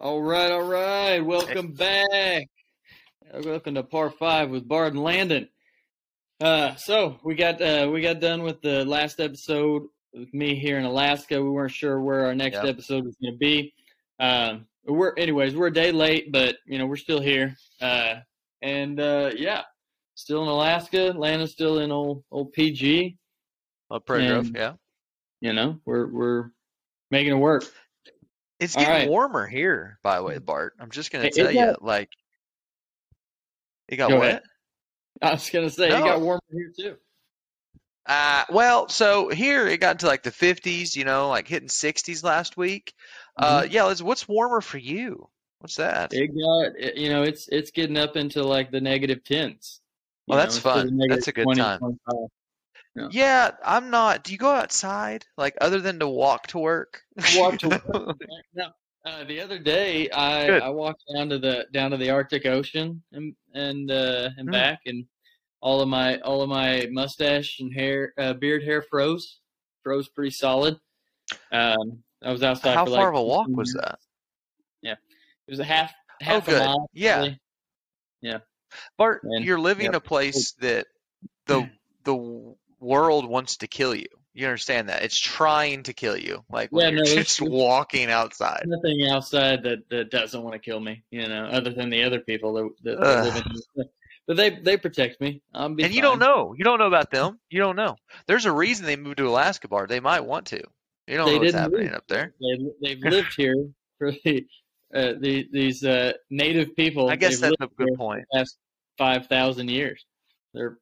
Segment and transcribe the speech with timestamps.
[0.00, 1.20] All right, all right.
[1.20, 2.46] Welcome back.
[3.42, 5.48] Welcome to Par Five with Bartt and Landon.
[6.40, 9.82] Uh, so we got uh, we got done with the last episode
[10.12, 11.42] with me here in Alaska.
[11.42, 12.64] We weren't sure where our next Yep.
[12.66, 13.74] episode was going to be.
[14.20, 17.56] Um, we're anyways, we're a day late, but you know we're still here.
[17.80, 18.16] Uh,
[18.62, 19.62] and uh, yeah,
[20.14, 21.08] still in Alaska.
[21.08, 23.16] Atlanta's still in old old PG.
[23.90, 24.74] Oh, Prairie Grove, yeah.
[25.40, 26.50] You know, we're we're
[27.10, 27.64] making it work.
[28.60, 29.08] It's getting right.
[29.08, 30.72] warmer here, by the way, Bartt.
[30.80, 32.10] I'm just gonna It- tell it you, like,
[33.88, 34.26] it got Go what?
[34.28, 34.42] ahead.
[35.22, 35.96] I was gonna say No.
[35.96, 36.96] it got warmer here too.
[38.06, 42.24] Uh, well, so here it got into like the 50s, you know, like hitting 60s
[42.24, 42.94] last week.
[43.36, 45.28] Uh, yeah, Liz, what's warmer for you?
[45.58, 46.10] What's that?
[46.12, 46.22] Mm-hmm.
[46.22, 49.80] It got it- you know it's it's getting up into like the negative tens.
[50.26, 50.98] Well, that's instead fun.
[51.08, 51.78] That's a good 20, time.
[51.80, 52.14] 25.
[53.10, 54.24] Yeah, I'm not.
[54.24, 57.02] Do you go outside, like, other than to walk to work?
[57.36, 58.16] Walk to work.
[58.54, 58.70] No,
[59.06, 60.62] uh, the other day I Good.
[60.62, 64.52] I walked down to the down to the Arctic Ocean and and uh, and Mm.
[64.52, 65.04] back and
[65.60, 69.38] all of my all of my mustache and hair uh, beard hair froze
[69.84, 70.78] froze pretty solid.
[71.52, 72.74] Um, I was outside.
[72.74, 73.74] How for far like of a walk was minutes.
[73.86, 73.98] that?
[74.82, 76.60] It was a half half good.
[76.60, 76.90] a mile.
[76.92, 77.14] Yeah.
[78.20, 78.40] probably.
[78.98, 79.94] Bartt, And- you're living yep.
[79.94, 80.86] a place that
[81.46, 81.60] the
[82.04, 84.06] the w- world wants to kill you.
[84.34, 85.02] You understand that?
[85.02, 86.44] It's trying to kill you.
[86.50, 88.62] Like Yeah, you're no, just walking outside.
[88.66, 92.20] nothing outside that, that doesn't want to kill me, you know, other than the other
[92.20, 93.36] people that, that, that live
[93.76, 93.84] in.
[94.28, 95.40] But they they protect me.
[95.54, 96.54] I'm And you don't know.
[96.56, 97.40] You don't know about them.
[97.48, 97.96] You don't know.
[98.26, 99.86] There's a reason they moved to Alaska, Bar.
[99.86, 100.62] They might want to.
[101.06, 101.94] You don't They know what's happening move.
[101.94, 102.34] up there.
[102.38, 103.54] They they've lived here
[103.96, 104.46] for the,
[104.94, 107.08] uh, the these uh, native people.
[107.08, 108.24] I guess that's a good point.
[108.30, 108.58] the past
[108.98, 110.04] five thousand years.
[110.52, 110.76] Their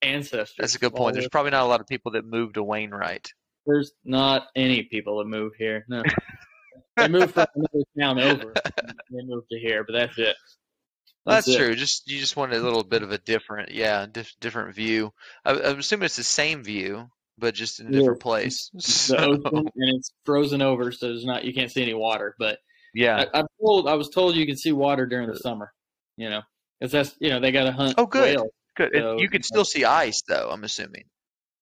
[0.00, 0.54] ancestors.
[0.58, 1.14] That's a good point.
[1.14, 3.28] There's probably not a lot of people that moved to Wainwright.
[3.66, 5.84] There's not any people that move here.
[5.88, 6.02] No,
[6.96, 8.52] they moved from another town over.
[8.54, 10.36] They moved to here, but that's it.
[11.24, 11.56] That's, it.
[11.56, 11.74] true.
[11.76, 15.12] Just you just wanted a little bit of a different, yeah, dif- different view.
[15.44, 17.08] I, I'm assuming it's the same view,
[17.38, 17.98] but just in a Yeah.
[18.00, 18.70] different place.
[18.80, 22.34] So, and it's frozen over, so there's not you can't see any water.
[22.38, 22.58] But
[22.94, 23.26] yeah.
[23.32, 25.72] I, I'm told I was told you can see water during the summer.
[26.16, 26.42] You know,
[26.80, 27.94] because that's you know they got to hunt.
[27.96, 28.36] Oh, good.
[28.36, 28.50] whales.
[28.76, 28.90] Good.
[28.94, 30.50] So- you can still see ice, though.
[30.50, 31.04] I'm assuming.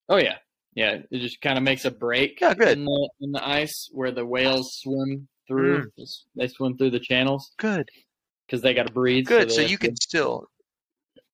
[0.09, 0.37] Oh yeah,
[0.75, 0.99] yeah.
[1.11, 2.77] It just kind of makes a break Yeah, good.
[2.77, 5.85] in the in the ice where the whales swim through.
[5.99, 6.05] Mm.
[6.35, 7.89] They swim through the channels Good.
[8.47, 9.25] because they got to breathe.
[9.25, 9.51] Good.
[9.51, 10.47] So have you to- can still.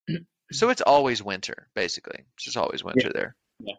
[0.53, 2.19] So it's always winter, basically.
[2.35, 3.35] It's just always winter there.
[3.59, 3.73] Yeah.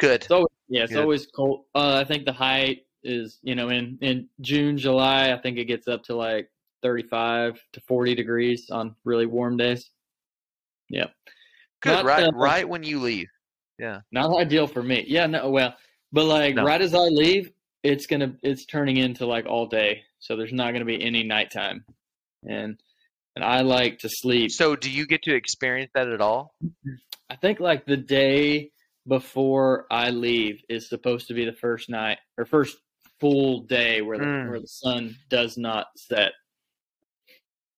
[0.00, 0.26] Good.
[0.28, 1.02] Always, yeah, it's Good.
[1.02, 1.66] always cold.
[1.72, 5.32] Uh, I think the height is you know in in June, July.
[5.32, 6.50] I think it gets up to like
[6.82, 9.88] 35 to 40 degrees on really warm days.
[10.90, 11.06] Yeah.
[11.80, 11.92] Good.
[11.92, 12.24] Not, right.
[12.24, 13.28] uh, right when you leave.
[13.78, 14.00] Yeah.
[14.12, 15.04] Not ideal for me.
[15.08, 15.74] Yeah, no, well,
[16.12, 16.64] but like No.
[16.64, 17.50] right as I leave,
[17.82, 21.86] it's gonna it's turning into like all day, so there's not gonna be any nighttime,
[22.46, 22.78] and
[23.34, 24.50] and I like to sleep.
[24.50, 26.54] So do you get to experience that at all?
[27.30, 28.72] I think like the day
[29.08, 32.76] before I leave is supposed to be the first night or first
[33.20, 34.50] full day where the Mm.
[34.50, 36.32] where the sun does not set.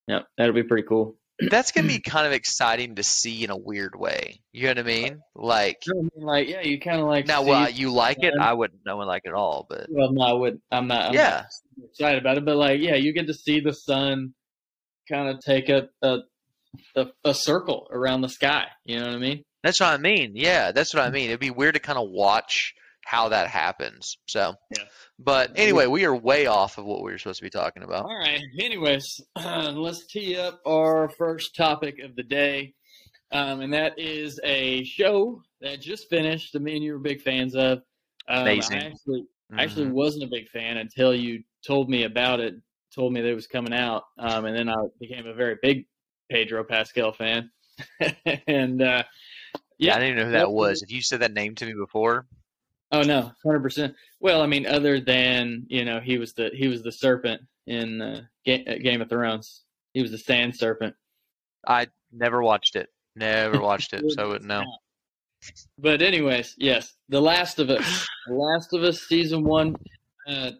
[0.08, 1.16] Yeah, that'll be pretty cool.
[1.50, 4.40] That's gonna be kind of exciting to see in a weird way.
[4.52, 5.20] You know what I uh, mean?
[5.34, 8.34] Like I mean, like yeah, you kind of like now, well, you like it.
[8.40, 10.60] I wouldn't know it like it at all, but Well, no, I would.
[10.70, 11.06] I'm not.
[11.06, 11.44] I'm Yeah.
[11.78, 14.34] not excited about it, but like, yeah, you get to see the sun
[15.08, 16.18] kind of take a, a
[16.96, 18.66] a a circle around the sky.
[18.84, 19.44] You know what I mean?
[19.62, 20.32] that's what I mean.
[20.34, 21.28] Yeah, that's what I mean.
[21.28, 22.74] It'd be weird to kind of watch
[23.04, 24.18] how that happens.
[24.26, 24.84] So, Yeah.
[25.18, 28.04] but anyway, we are way off of what we were supposed to be talking about.
[28.04, 28.40] All right.
[28.60, 32.74] Anyways, let's tee up our first topic of the day,
[33.32, 36.52] um, and that is a show that just finished.
[36.52, 37.78] That me and you were big fans of.
[38.28, 38.78] Um, Amazing.
[38.78, 42.54] I actually, I actually wasn't a big fan until you told me about it.
[42.94, 45.86] Told me that it was coming out, um, and then I became a very big
[46.30, 47.50] Pedro Pascal fan.
[48.46, 49.02] and uh,
[49.78, 50.82] Yeah, yeah, I didn't even know who that was.
[50.82, 52.26] If you said that name to me before,
[52.92, 53.94] oh no, hundred percent.
[54.20, 58.00] Well, I mean, other than you know, he was the he was the serpent in
[58.00, 59.62] uh, Ga- Game of Thrones.
[59.94, 60.94] He was the Sand Serpent.
[61.66, 62.88] I never watched it.
[63.16, 64.62] Never watched it, so I wouldn't know.
[65.78, 68.06] But anyways, yes, The Last of Us.
[68.28, 69.74] the Last of Us season one.
[70.28, 70.52] Uh,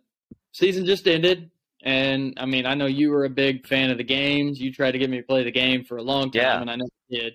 [0.52, 1.50] season just ended,
[1.85, 4.61] and I mean, I know you were a big fan of the games.
[4.61, 6.61] You tried to get me to play the game for a long time, Yeah.
[6.61, 7.35] and I never did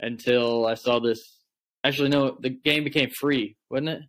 [0.00, 1.38] until I saw this.
[1.84, 4.02] Actually, no, the game became free, wasn't it?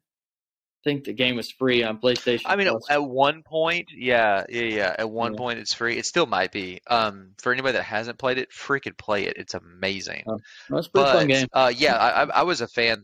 [0.88, 2.44] I think the game was free on PlayStation.
[2.46, 2.90] I mean, Plus.
[2.90, 4.96] at one point, yeah, yeah, yeah.
[4.98, 5.38] At one Yeah.
[5.38, 5.98] point, it's free.
[5.98, 6.80] It still might be.
[6.88, 9.36] Um, for anybody that hasn't played it, freaking play it.
[9.36, 10.24] It's amazing.
[10.26, 10.40] Well,
[10.80, 11.48] it's a pretty fun game.
[11.52, 13.04] uh, yeah, I, I was a fan.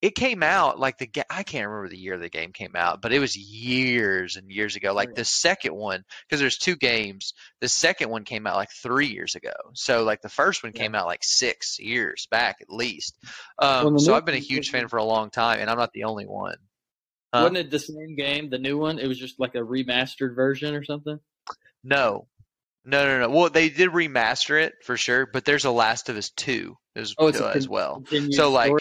[0.00, 3.02] it came out like the ga- I can't remember the year the game came out,
[3.02, 4.94] but it was years and years ago.
[4.94, 5.14] Like yeah.
[5.16, 7.34] the second one, because there's two games.
[7.60, 9.52] The second one came out like three years ago.
[9.74, 10.82] So like the first one Yeah.
[10.82, 13.18] came out like six years back at least.
[13.58, 15.92] Um, the so I've been a huge fan for a long time, and I'm not
[15.92, 16.56] the only one.
[17.32, 17.42] Huh?
[17.42, 18.98] Wasn't it the same game, the new one?
[18.98, 21.18] It was just like a remastered version or something.
[21.84, 22.26] No,
[22.84, 23.28] no, no, no.
[23.30, 27.14] Well, they did remaster it for sure, but there's a Last of Us two as,
[27.18, 28.02] Oh, uh, as well.
[28.30, 28.80] So like, story?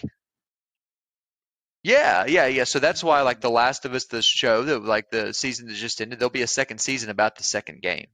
[1.83, 2.63] yeah, yeah, yeah.
[2.63, 5.75] So that's why like the Last of Us, the show, that like the season that
[5.75, 8.07] just ended, there'll be a second season about the second game,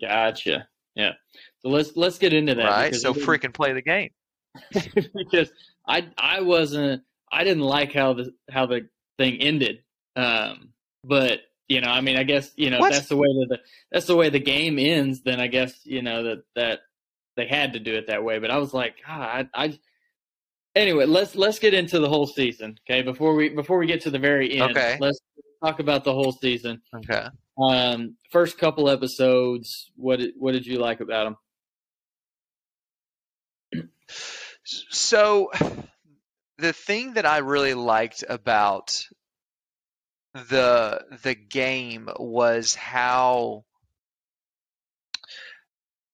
[0.00, 0.66] Gotcha.
[0.94, 1.12] Yeah.
[1.60, 2.64] So let's let's get into that.
[2.64, 2.94] right?
[2.94, 4.10] So freaking play the game.
[4.72, 5.50] because
[5.86, 8.88] I I wasn't I didn't like how the how the
[9.18, 9.82] thing ended.
[10.16, 10.70] Um,
[11.04, 12.92] but you know, I mean, I guess you know What?
[12.92, 13.58] that's the way that the
[13.92, 15.22] that's the way the game ends.
[15.22, 16.80] Then I guess you know that that
[17.36, 18.38] they had to do it that way.
[18.38, 19.78] But I was like, God, I, I
[20.74, 21.04] anyway.
[21.04, 23.02] Let's let's get into the whole season, okay?
[23.02, 24.96] Before we before we get to the very end, Okay.
[25.00, 25.20] let's
[25.62, 26.80] talk about the whole season.
[26.94, 27.26] Okay.
[27.60, 31.36] Um, first couple episodes, what did, what did you like about
[33.74, 33.84] them?
[34.64, 35.50] So
[36.58, 39.06] the thing that I really liked about
[40.32, 43.64] the the game was how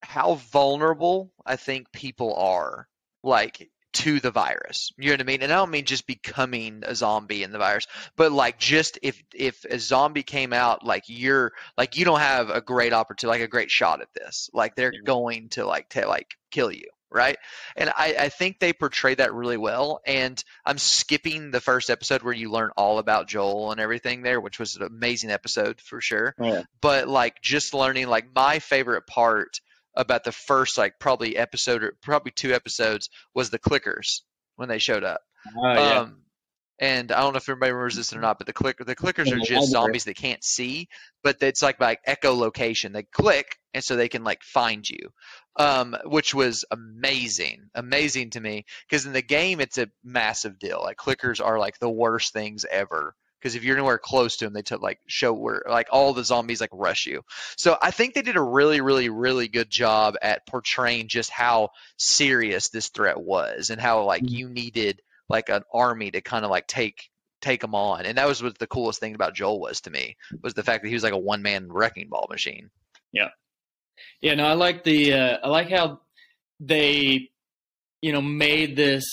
[0.03, 2.89] how vulnerable I think people are
[3.23, 4.91] like to the virus.
[4.99, 5.43] You know what I mean?
[5.43, 7.87] And I don't mean just becoming a zombie in the virus,
[8.17, 12.51] but like just if if a zombie came out, like you're like you don't have
[12.51, 14.51] a great opportunity, like a great shot at this.
[14.53, 15.01] Like they're Yeah.
[15.05, 17.37] going to like to like kill you, right?
[17.77, 20.01] And I, I think they portray that really well.
[20.07, 24.41] And I'm skipping the first episode where you learn all about Joel and everything there,
[24.41, 26.63] which was an amazing episode for sure Yeah.
[26.83, 29.61] but like just learning like my favorite part
[29.97, 34.23] about the first like probably episode or probably two episodes was the clickers
[34.57, 35.21] when they showed up
[35.57, 35.99] Oh yeah.
[36.01, 36.17] um
[36.81, 39.31] and i don't know if everybody remembers this or not but the clicker the clickers
[39.31, 40.89] are just zombies that can't see
[41.23, 45.11] but it's like by echolocation they click and so they can like find you
[45.57, 50.81] um which was amazing amazing to me because in the game it's a massive deal
[50.83, 53.15] like clickers are like the worst things ever
[53.45, 56.25] because if you're anywhere close to them, they took like show where like all the
[56.25, 57.21] zombies like rush you.
[57.59, 61.69] So I think they did a really, really, really good job at portraying just how
[61.99, 64.31] serious this threat was and how like Mhm.
[64.31, 67.11] you needed like an army to kind of like take
[67.43, 68.07] take them on.
[68.07, 70.83] And that was what the coolest thing about Joel was to me was the fact
[70.83, 72.71] that he was like a one man wrecking ball machine.
[73.13, 73.29] Yeah,
[74.23, 76.01] no, I like the uh, I like how
[76.61, 77.31] they,
[78.03, 79.05] you know, made this.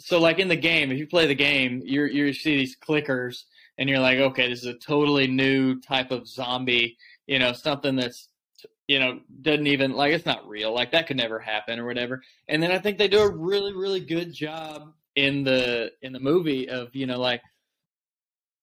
[0.00, 3.44] So, like in the game, if you play the game, you you see these clickers,
[3.78, 6.96] and you're like, okay, this is a totally new type of zombie.
[7.26, 8.28] You know, something that's,
[8.86, 10.74] you know, doesn't even like it's not real.
[10.74, 12.22] Like that could never happen or whatever.
[12.48, 16.20] And then I think they do a really really good job in the in the
[16.20, 17.40] movie of you know like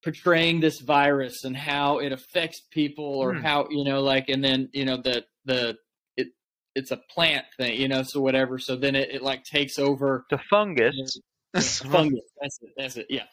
[0.03, 3.41] portraying this virus and how it affects people or Hmm.
[3.41, 5.77] how you know like and then you know the the
[6.17, 6.27] it
[6.75, 10.25] it's a plant thing you know so whatever so then it, it like takes over.
[10.29, 11.19] The fungus.
[11.53, 11.61] Yeah,
[11.91, 12.21] fungus.
[12.41, 12.69] That's it.
[12.77, 13.07] That's it.
[13.09, 13.25] Yeah.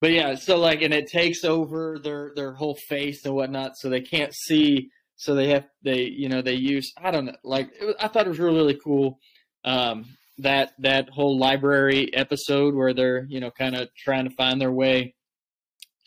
[0.00, 3.88] But yeah so like and it takes over their their whole face and whatnot so
[3.88, 7.70] they can't see so they have they you know they use i don't know like
[7.80, 9.18] it was, i thought it was really really cool
[9.64, 10.04] um
[10.38, 14.72] that that whole library episode where they're you know kind of trying to find their
[14.72, 15.13] way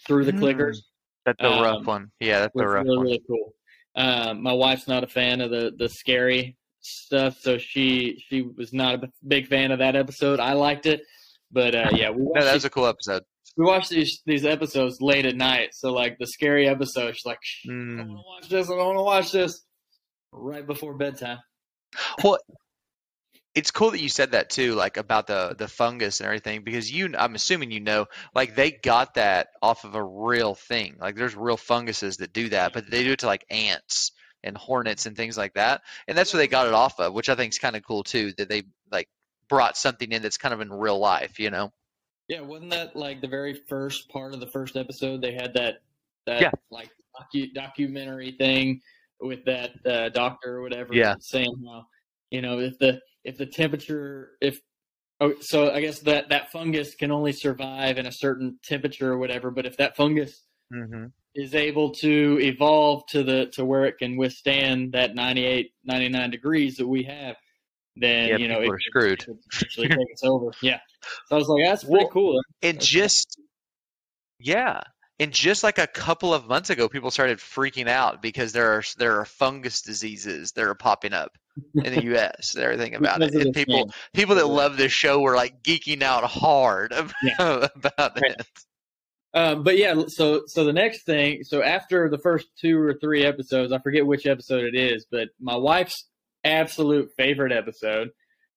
[0.06, 0.40] through the Mm.
[0.40, 0.78] clickers
[1.26, 2.12] That's a Um, rough one.
[2.22, 3.06] Yeah, that's a rough really one.
[3.06, 3.54] really cool.
[3.96, 8.72] Um, my wife's not a fan of the the scary stuff, so she she was
[8.72, 10.40] not a big fan of that episode.
[10.40, 11.02] I liked it,
[11.52, 13.24] but uh, yeah, we No, that was a cool episode.
[13.58, 15.70] we watched these these episodes late at night.
[15.74, 17.98] So like the scary episode, she's like, Shh, I don't Mm.
[17.98, 18.68] want to watch this.
[18.70, 19.66] I don't want to watch this
[20.32, 21.40] right before bedtime.
[22.24, 22.38] Well,
[23.58, 26.92] it's cool that you said that too, like about the the fungus and everything, because
[26.92, 30.98] you, I'm assuming you know, like they got that off of a real thing.
[31.00, 34.12] Like there's real funguses that do that, but they do it to like ants
[34.44, 37.30] and hornets and things like that, and that's where they got it off of, which
[37.30, 38.32] I think is kind of cool too.
[38.38, 39.10] That they like
[39.50, 41.72] brought something in that's kind of in real life, you know?
[42.28, 45.22] Yeah, wasn't that like the very first part of the first episode?
[45.22, 45.82] They had that
[46.28, 46.52] that Yeah.
[46.70, 46.92] like
[47.34, 48.82] docu- documentary thing
[49.20, 51.16] with that uh, doctor or whatever, Yeah.
[51.20, 51.88] saying how
[52.30, 54.60] you know if the if the temperature if
[55.22, 59.18] oh so I guess that that fungus can only survive in a certain temperature or
[59.20, 60.44] whatever, but if that fungus
[60.74, 61.06] Mm-hmm.
[61.36, 66.76] is able to evolve to the to where it can withstand that 98 99 degrees
[66.78, 67.36] that we have
[67.96, 69.26] then Yeah, you know it are screwed.
[69.52, 70.80] potentially take us over yeah
[71.28, 73.40] so i was like that's pretty Well, cool And just
[74.40, 74.82] yeah,
[75.20, 78.84] and just like a couple of months ago, people started freaking out because there are
[78.98, 81.32] there are fungus diseases that are popping up.
[81.76, 82.56] In the U.S.
[82.56, 83.46] and everything about Because it.
[83.46, 83.92] And people fame.
[84.14, 87.68] people that love this show were like geeking out hard about, Yeah.
[87.76, 88.36] about Right.
[88.40, 88.48] it.
[89.34, 93.24] Um, but yeah, so so the next thing, so after the first two or three
[93.24, 96.08] episodes, I forget which episode it is, but my wife's
[96.44, 98.10] absolute favorite episode.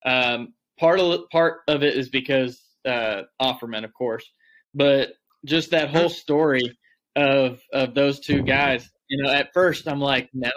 [0.07, 4.25] Um, part of part of it is because uh, Offerman, of course,
[4.73, 5.11] but
[5.45, 6.79] just that whole story
[7.17, 8.89] of of those two guys.
[9.09, 10.51] You know, at first I'm like, no,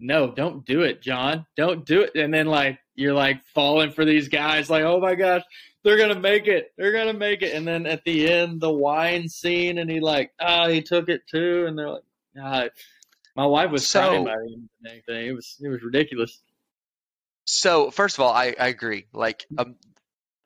[0.00, 4.04] no, don't do it, John, don't do it, and then like you're like falling for
[4.04, 5.42] these guys, like, oh my gosh,
[5.84, 6.72] they're gonna make it.
[6.76, 7.54] They're gonna make it.
[7.54, 11.22] And then at the end, the wine scene, and he like, ah, he took it
[11.26, 11.66] too.
[11.66, 12.02] And they're like,
[12.40, 12.64] ah.
[13.36, 15.28] My wife was So- crying by the end and everything.
[15.28, 16.40] It was it was ridiculous.
[17.44, 19.06] So first of all, I, I agree.
[19.12, 19.76] Like um,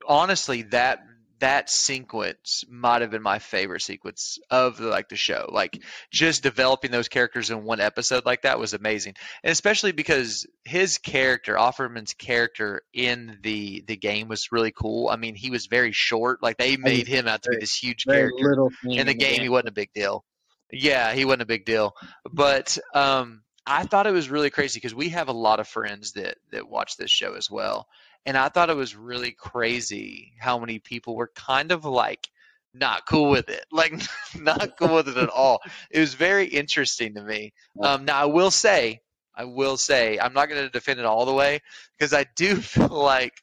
[0.06, 1.00] honestly, that
[1.41, 5.49] that sequence might have been my favorite sequence of the, like the show.
[5.53, 10.47] Like just developing those characters in one episode like that was amazing, and especially because
[10.64, 15.09] his character, Offerman's character in the the game was really cool.
[15.09, 16.43] I mean, he was very short.
[16.43, 19.41] Like they made him out to be this huge Very character little in the game
[19.41, 20.25] he wasn't a big deal
[20.73, 21.95] yeah he wasn't a big deal
[22.31, 26.12] but um i thought it was really crazy because we have a lot of friends
[26.12, 27.87] that that watch this show as well
[28.26, 32.28] and i thought it was really crazy how many people were kind of like
[32.73, 33.93] not cool with it like
[34.38, 37.52] not cool with it at all it was very interesting to me
[37.83, 39.00] um now i will say
[39.35, 41.61] i will say i'm not going to defend it all the way
[41.99, 43.35] because i do feel like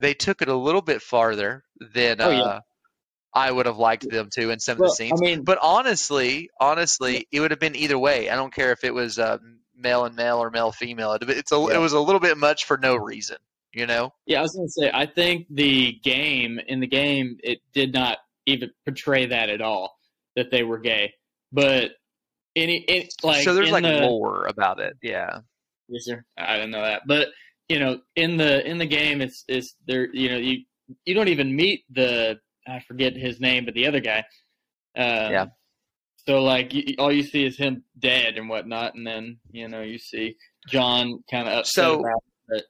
[0.00, 1.64] they took it a little bit farther
[1.94, 2.42] than Oh, yeah.
[2.42, 2.60] uh
[3.34, 5.20] I would have liked them to in some of the scenes.
[5.20, 8.30] I mean, But honestly, honestly, it would have been either way.
[8.30, 9.38] I don't care if it was uh,
[9.76, 11.12] male and male or male female.
[11.12, 11.76] It, it's a, Yeah.
[11.76, 13.36] it was a little bit much for no reason,
[13.72, 14.12] you know.
[14.26, 18.18] yeah, I was gonna say, I think the game in the game it did not
[18.46, 19.96] even portray that at all
[20.36, 21.12] that they were gay.
[21.52, 21.92] But
[22.56, 24.96] any it, like so there's like the, lore about it.
[25.02, 25.40] Yeah.
[25.88, 26.24] Yes, sir.
[26.36, 27.28] I didn't know that, but
[27.68, 30.08] you know, in the in the game, it's it's there.
[30.12, 30.64] You know, you
[31.04, 34.18] you don't even meet the I forget his name, but the other guy.
[34.96, 35.46] Um, Yeah.
[36.26, 39.80] So like, you, all you see is him dead and whatnot, and then you know
[39.80, 40.36] you see
[40.68, 42.64] John kind of upset So- about it.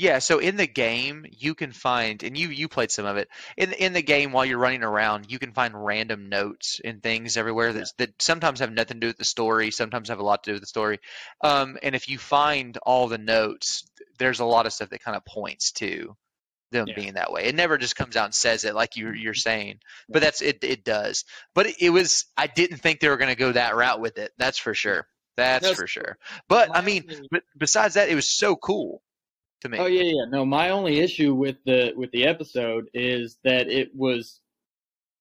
[0.00, 3.28] Yeah, so in the game you can find, and you you played some of it
[3.58, 5.30] in in the game while you're running around.
[5.30, 9.06] You can find random notes and things everywhere that that sometimes have nothing to do
[9.08, 11.00] with the story, sometimes have a lot to do with the story.
[11.42, 13.84] Um, and if you find all the notes,
[14.18, 16.16] there's a lot of stuff that kind of points to
[16.72, 16.94] them Yeah.
[16.94, 17.44] being that way.
[17.44, 20.64] It never just comes out and says it like you you're saying, but that's it.
[20.64, 21.24] It does.
[21.54, 22.24] But it, it was.
[22.38, 24.32] I didn't think they were going to go that route with it.
[24.38, 25.06] That's for sure.
[25.36, 26.16] That's That's- for sure.
[26.48, 29.02] But I mean, but besides that, it was so cool
[29.60, 29.78] to me.
[29.78, 30.24] Oh yeah, yeah.
[30.28, 34.40] No, my only issue with the with the episode is that it was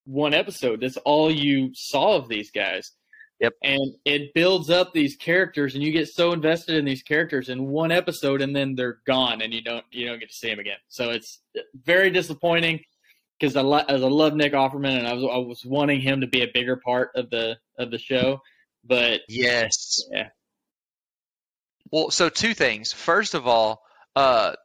[0.05, 0.81] one episode.
[0.81, 2.91] That's all you saw of these guys.
[3.39, 3.53] Yep.
[3.63, 7.67] And it builds up these characters, and you get so invested in these characters in
[7.67, 10.60] one episode, and then they're gone, and you don't you don't get to see them
[10.60, 10.77] again.
[10.89, 11.39] So it's
[11.86, 12.81] very disappointing
[13.39, 16.22] because I lo- as I love Nick Offerman, and I was I was wanting him
[16.22, 18.41] to be a bigger part of the of the show,
[18.84, 20.03] but Yes.
[20.12, 20.29] Yeah.
[21.91, 22.91] Well, so two things.
[22.91, 23.81] First of all,
[24.20, 24.56] uh,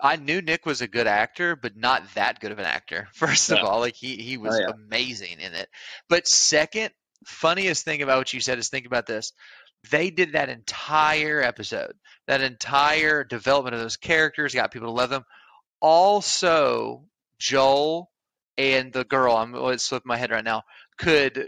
[0.00, 3.08] I knew Nick was a good actor, but not that good of an actor.
[3.14, 3.64] First of Yeah.
[3.64, 4.70] all, like he he was Oh, yeah.
[4.72, 5.68] amazing in it.
[6.08, 6.90] But second,
[7.26, 9.32] funniest thing about what you said is think about this.
[9.90, 11.92] They did that entire episode,
[12.26, 15.24] that entire development of those characters, got people to love them.
[15.80, 17.04] Also,
[17.38, 18.10] Joel
[18.56, 20.62] and the girl, I'm it's slipping my head right now,
[20.98, 21.46] could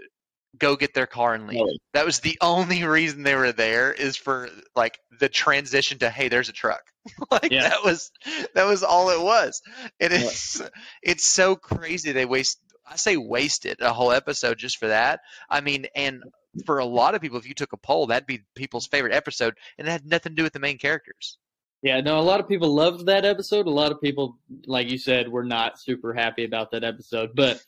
[0.59, 1.64] go get their car and leave.
[1.95, 6.28] That was the only reason they were there is for like the transition to hey,
[6.28, 6.83] there's a truck.
[7.30, 7.69] like Yeah.
[7.69, 8.11] that was
[8.54, 9.62] that was all it was.
[10.00, 10.21] And Yeah.
[10.21, 10.62] it's
[11.02, 15.21] it's so crazy they waste I say wasted a whole episode just for that.
[15.49, 16.25] I mean, and
[16.66, 19.54] for a lot of people, if you took a poll, that'd be people's favorite episode,
[19.78, 21.38] and it had nothing to do with the main characters.
[21.83, 23.66] Yeah, no, a lot of people loved that episode.
[23.66, 27.30] A lot of people, like you said, were not super happy about that episode.
[27.37, 27.62] But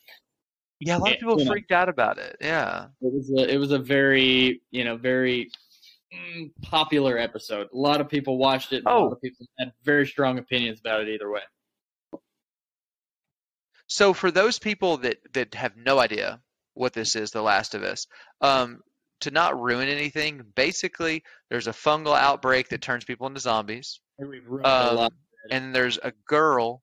[0.87, 1.51] Yeah, a lot of people you know.
[1.51, 2.37] freaked out about it.
[2.41, 2.87] Yeah.
[3.01, 5.49] it was a, it was a very you know very
[6.13, 7.67] mm, popular episode.
[7.73, 8.77] A lot of people watched it.
[8.77, 9.03] and A Oh.
[9.05, 11.41] lot of people had very strong opinions about it either way.
[13.87, 16.41] So for those people that that have no idea
[16.73, 18.07] what this is, The Last of Us,
[18.41, 18.81] um,
[19.21, 23.99] to not ruin anything, basically there's a fungal outbreak that turns people into zombies.
[24.17, 25.09] We've ruined a Um,
[25.51, 26.81] and there's a girl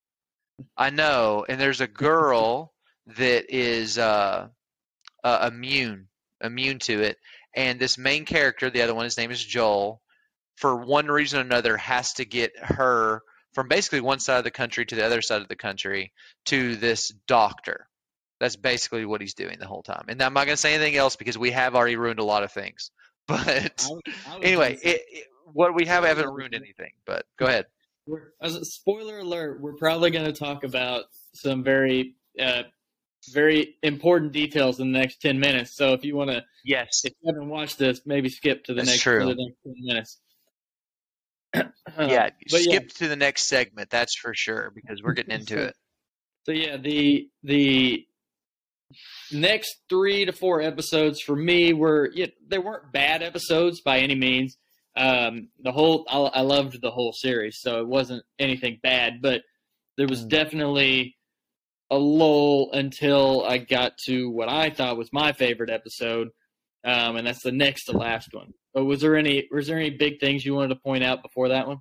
[0.76, 2.75] I know, and there's a girl
[3.07, 4.49] that is uh,
[5.25, 6.09] uh, immune
[6.42, 7.19] immune to it,
[7.54, 10.00] and this main character, the other one, his name is Joel,
[10.57, 14.50] for one reason or another, has to get her from basically one side of the
[14.50, 16.12] country to the other side of the country
[16.47, 17.88] to this doctor.
[18.38, 20.04] That's basically what he's doing the whole time.
[20.09, 22.42] And I'm not going to say anything else because we have already ruined a lot
[22.42, 22.90] of things.
[23.28, 26.90] But I I anyway, it, it, what we have haven't ruined anything.
[27.07, 27.66] But go ahead.
[28.07, 31.04] We're, as a spoiler alert, we're probably going to talk about
[31.35, 32.62] some very, uh,
[33.28, 35.76] very important details in the next ten minutes.
[35.76, 37.02] So if you want to, Yes.
[37.04, 39.18] if you haven't watched this, maybe skip to the That's next true.
[39.24, 40.20] the next ten minutes.
[41.54, 41.68] yeah.
[41.96, 43.90] but yeah, Skip to the next segment.
[43.90, 45.74] That's for sure because we're getting into So- it.
[46.46, 48.06] So yeah, the the
[49.30, 54.14] next three to four episodes for me were yeah, they weren't bad episodes by any
[54.14, 54.56] means.
[54.96, 59.42] Um, the whole I, I loved the whole series, so it wasn't anything bad, but
[59.96, 60.28] there was Mm.
[60.30, 61.16] definitely
[61.90, 66.28] a lull until I got to what I thought was my favorite episode,
[66.85, 68.52] um, and that's the next to last one.
[68.73, 71.49] But was there any was there any big things you wanted to point out before
[71.49, 71.78] that one?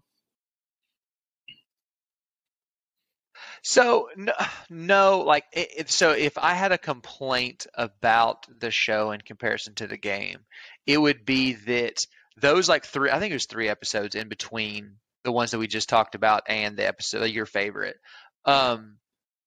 [3.62, 4.34] So no,
[4.70, 5.46] no like
[5.88, 10.39] so if I had a complaint about the show in comparison to the game,
[10.86, 12.06] it would be that
[12.38, 15.68] those like three I think it was three episodes in between the ones that we
[15.68, 17.98] just talked about and the episode your favorite.
[18.46, 18.99] Um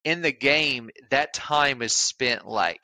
[0.04, 2.80] in the game that time is spent like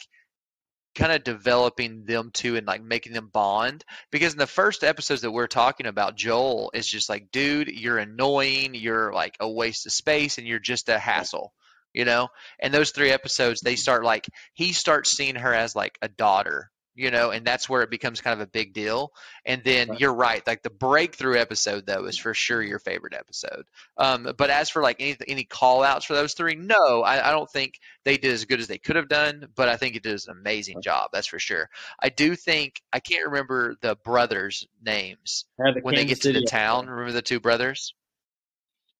[0.94, 5.20] kind of developing them too and like making them bond because in the first episodes
[5.20, 9.87] that we're talking about joel is just like dude you're annoying you're like a waste
[9.87, 11.52] of space and you're just a hassle
[11.94, 12.28] you know?
[12.60, 16.70] And those three episodes they start like he starts seeing her as like a daughter
[16.98, 19.12] you know and that's where it becomes kind of a big deal
[19.44, 20.00] and then Right.
[20.00, 23.64] you're right like the breakthrough episode though is for sure your favorite episode
[23.96, 27.30] um but as for like any any call outs for those three no I, I
[27.32, 27.74] don't think
[28.04, 30.32] they did as good as they could have done, but I think it did an
[30.32, 31.10] amazing job.
[31.12, 31.68] That's for sure.
[32.00, 36.40] I do think I can't remember the brothers' names the when they Kansas get to
[36.40, 36.88] the town.
[36.88, 37.92] Remember the two brothers?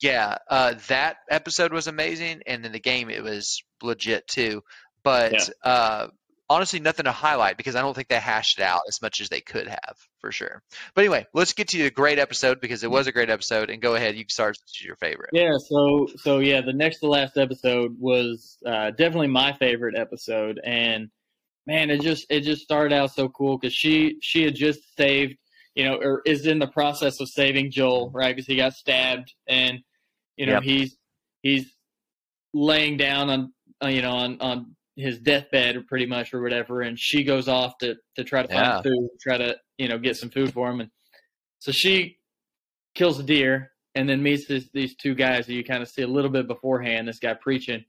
[0.01, 4.63] Yeah, uh, that episode was amazing, and in the game it was legit too.
[5.03, 5.71] But Yeah.
[5.71, 6.09] uh,
[6.51, 9.29] honestly, nothing to highlight because I don't think they hashed it out as much as
[9.29, 10.63] they could have for sure.
[10.95, 13.71] But anyway, let's get to the great episode because it was a great episode.
[13.71, 14.57] And go ahead, you can start.
[14.57, 15.31] Is your favorite.
[15.33, 20.61] Yeah, so so yeah, the next to last episode was uh, definitely my favorite episode,
[20.65, 21.11] and
[21.67, 25.37] man, it just it just started out so cool because she she had just saved,
[25.75, 28.35] you know, or is in the process of saving Joel, right?
[28.35, 29.81] Because he got stabbed, and
[30.37, 30.63] you know Yep.
[30.63, 30.97] he's
[31.43, 31.73] he's
[32.55, 33.53] laying down on
[33.85, 37.47] uh, you know on on his deathbed or pretty much or whatever, and she goes
[37.49, 38.83] off to to try to find Yeah.
[38.83, 40.91] food, try to you know get some food for him, and
[41.61, 42.19] so she
[42.95, 46.03] kills a deer and then meets this, these two guys that you kind of see
[46.03, 47.07] a little bit beforehand.
[47.09, 47.85] This guy preaching,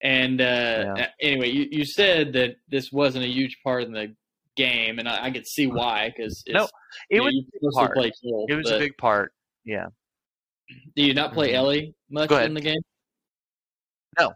[0.00, 1.10] and uh, Yeah.
[1.20, 4.14] anyway, you, you said that this wasn't a huge part in the
[4.56, 6.68] game, and I, I could see why because No,
[7.10, 7.96] It was mostly part.
[7.96, 9.32] play Joel, it was a big part.
[9.64, 9.86] Yeah.
[10.96, 11.54] Do you not play Mhm.
[11.54, 12.80] Ellie much in the game?
[14.18, 14.32] No,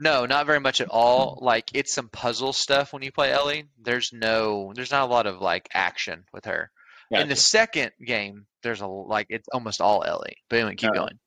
[0.00, 1.38] not very much at all.
[1.40, 3.64] Like it's some puzzle stuff when you play Ellie.
[3.80, 6.70] There's no, there's not a lot of like action with her.
[7.10, 10.38] In the second game, there's a like it's almost all Ellie.
[10.50, 11.18] But anyway, keep going.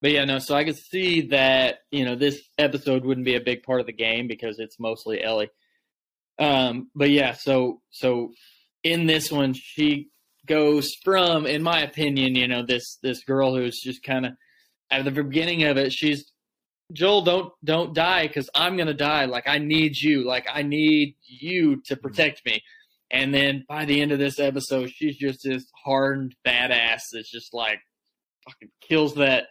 [0.00, 0.38] But yeah, no.
[0.40, 3.86] So I could see that you know this episode wouldn't be a big part of
[3.86, 5.50] the game because it's mostly Ellie.
[6.38, 8.32] Um, but yeah, so so
[8.82, 10.08] in this one, she
[10.46, 14.32] goes from, in my opinion, you know this this girl who's just kind of
[14.90, 16.32] at the beginning of it, she's
[16.92, 19.26] Joel, don't don't die because I'm gonna die.
[19.26, 20.24] Like I need you.
[20.24, 22.62] Like I need you to protect me.
[23.10, 27.52] And then by the end of this episode, she's just this hardened badass that's just
[27.54, 27.80] like
[28.46, 29.44] fucking kills that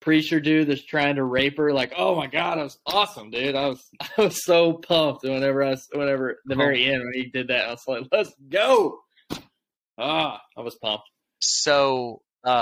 [0.00, 1.72] preacher dude that's trying to rape her.
[1.72, 3.54] Like, oh my god, it was awesome, dude.
[3.54, 3.82] I was
[4.18, 6.58] I was so pumped whenever I was whenever the Oh.
[6.58, 7.68] very end when he did that.
[7.68, 8.98] I was like, let's go.
[9.98, 11.08] Ah, I was pumped.
[11.40, 12.60] So, uh,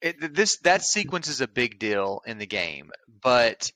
[0.00, 2.90] it, this that sequence is a big deal in the game,
[3.22, 3.70] but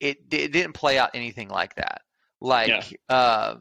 [0.00, 2.02] it it didn't play out anything like that.
[2.40, 3.56] Like, uh,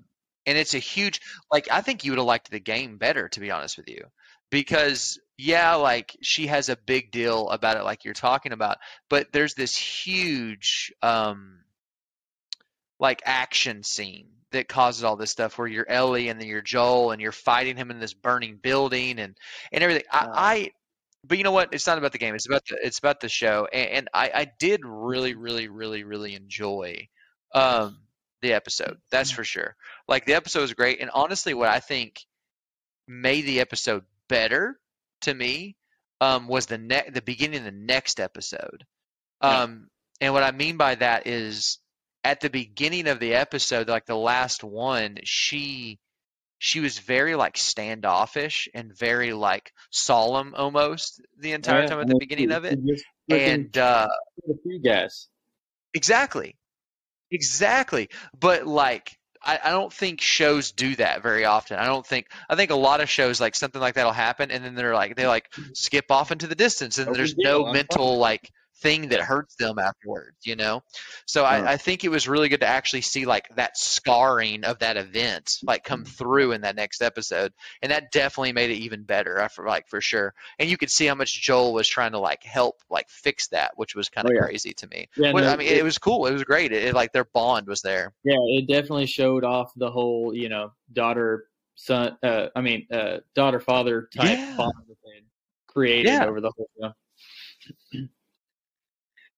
[0.46, 3.40] and it's a huge like I think you would have liked the game better, to
[3.40, 4.06] be honest with you,
[4.50, 8.78] because yeah, like she has a big deal about it, like you're talking about,
[9.10, 11.60] but there's this huge um
[13.00, 17.12] like action scene that causes all this stuff where you're Ellie and then you're Joel
[17.12, 19.38] and you're fighting him in this burning building and
[19.72, 20.06] and everything.
[20.12, 20.34] I, Wow.
[20.34, 20.70] I
[21.28, 21.74] but you know what?
[21.74, 22.36] It's not about the game.
[22.36, 23.68] It's about the it's about the show.
[23.72, 27.08] And, and I I did really really really really enjoy
[27.54, 27.98] um
[28.42, 28.98] the episode.
[29.12, 29.76] That's for sure.
[30.08, 31.00] Like the episode was great.
[31.02, 32.22] And honestly, what I think
[33.08, 34.80] made the episode better
[35.22, 35.76] to me
[36.22, 38.86] um was the ne- the beginning of the next episode.
[39.42, 39.64] Yeah.
[39.64, 39.88] Um
[40.22, 41.80] and what I mean by that is
[42.24, 46.00] at the beginning of the episode, like the last one, she
[46.66, 52.08] she was very like standoffish and very like solemn almost the entire Yeah, time at
[52.08, 52.80] the beginning of it.
[52.84, 54.08] she just freaking And uh
[54.84, 55.28] guys.
[55.94, 56.58] exactly.
[57.32, 58.10] Exactly.
[58.40, 61.78] But like I, I don't think shows do that very often.
[61.78, 64.64] I don't think I think a lot of shows like something like that'll happen and
[64.66, 68.50] then they're like they like skip off into the distance and there's no mental like
[68.86, 70.84] thing that hurts them afterwards, you know?
[71.26, 71.50] So Yeah.
[71.50, 74.96] I, I think it was really good to actually see like that scarring of that
[74.96, 77.52] event like come through in that next episode.
[77.82, 80.34] And that definitely made it even better, I for like for sure.
[80.60, 83.72] And you could see how much Joel was trying to like help like fix that,
[83.76, 84.46] which was kind of Oh, yeah.
[84.46, 85.08] crazy to me.
[85.18, 86.28] Yeah, no, I mean, it, was cool.
[86.28, 86.72] It was great.
[86.72, 88.14] It, it, like their bond was there.
[88.24, 92.18] Yeah, it definitely showed off the whole, you know, daughter son.
[92.22, 94.56] Uh, I mean, uh, daughter father type Yeah.
[94.58, 95.24] bond that they
[95.68, 96.26] created Yeah.
[96.26, 96.92] over the whole show.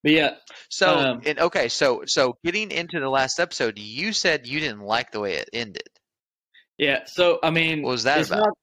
[0.08, 0.36] But yeah,
[0.70, 4.80] So, Um, and, okay, so so getting into the last episode, you said you didn't
[4.80, 5.90] like the way it ended.
[6.78, 7.04] yeah.
[7.04, 8.40] So I mean, What was that it's about?
[8.40, 8.54] Not,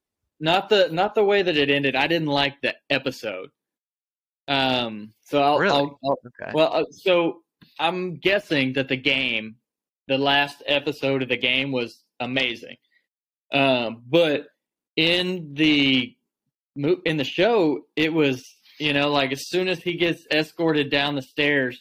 [0.40, 1.96] not the not the way that it ended.
[1.96, 3.50] I didn't like the episode.
[4.48, 5.12] Um.
[5.24, 5.58] So I'll.
[5.58, 5.76] Really?
[5.76, 6.50] I'll, I'll Okay.
[6.54, 7.42] Well, uh, so
[7.78, 9.56] I'm guessing that the game,
[10.08, 12.76] the last episode of the game was amazing.
[13.52, 14.46] Um, but
[14.96, 16.16] in the
[16.74, 20.90] mo- in the show, it was you know like as soon as he gets escorted
[20.90, 21.78] down the stairs,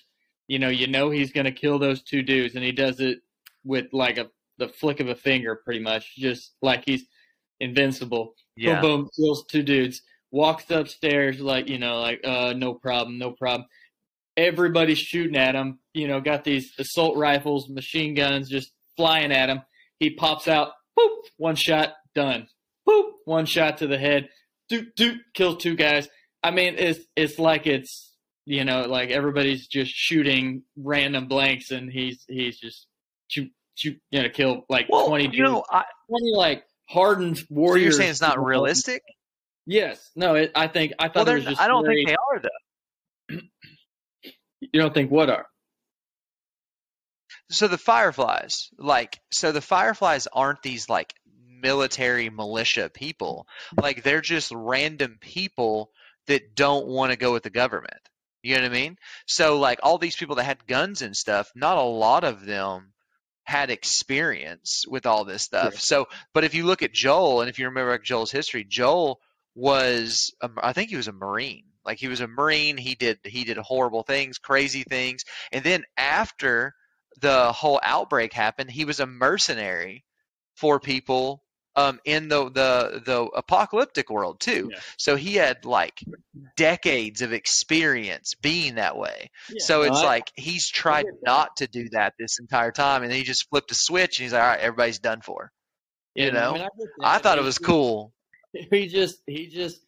[0.48, 3.20] you know you know he's gonna kill those two dudes, and he does it
[3.64, 4.28] with like a
[4.58, 7.04] the flick of a finger, pretty much, just like he's
[7.60, 8.82] invincible yeah.
[8.82, 10.02] boom, boom, kills two dudes.
[10.32, 13.68] Walks upstairs like you know, like uh, no problem, no problem.
[14.36, 15.80] Everybody's shooting at him.
[15.94, 19.62] You know, got these assault rifles, machine guns, just flying at him.
[20.00, 22.48] He pops out, boop, one shot, done.
[22.88, 24.30] Boop, one shot to the head,
[24.70, 26.10] doot doot, kills two guys.
[26.44, 28.12] I mean, it's it's like it's
[28.46, 32.88] you know, like everybody's just shooting random blanks, and he's he's just
[33.30, 37.46] shoot shoot, you know, kill like Well, twenty you know, I, twenty like hardened so
[37.50, 37.84] warriors.
[37.84, 39.02] you're saying it's not realistic?
[39.66, 40.12] Yes.
[40.16, 40.36] No.
[40.36, 41.62] It, I think I thought they're- was just.
[41.62, 43.40] I don't very- think they are though.
[44.60, 45.46] You don't think what are?
[47.50, 51.14] So the Fireflies, like, so the Fireflies aren't these like
[51.62, 53.48] military militia people.
[53.80, 55.92] Like, they're just random people
[56.28, 58.00] that don't want to go with the government.
[58.42, 58.98] You know what I mean?
[59.26, 62.92] So, like, all these people that had guns and stuff, not a lot of them
[63.46, 65.74] had experience with all this stuff.
[65.74, 65.80] Sure.
[65.80, 69.20] So, but if you look at Joel, and if you remember Joel's history, Joel
[69.56, 71.66] was, a, I think he was a Marine.
[71.86, 72.78] Like, he was a Marine.
[72.78, 76.74] He did he did horrible things, crazy things, and then after
[77.20, 80.04] the whole outbreak happened, he was a mercenary
[80.56, 81.43] for people
[81.76, 84.70] um, in the, the the apocalyptic world too.
[84.72, 84.80] Yeah.
[84.98, 86.00] So he had like
[86.56, 89.30] decades of experience being that way.
[89.50, 93.12] Yeah, so it's I- like he's tried not to do that this entire time, and
[93.12, 95.52] then he just flipped a switch and he's like, "All right, everybody's done for."
[96.16, 96.68] yeah, you no, know, I, mean,
[97.02, 97.24] I, I that.
[97.24, 98.14] thought it was just- cool.
[98.70, 99.80] He just, he just,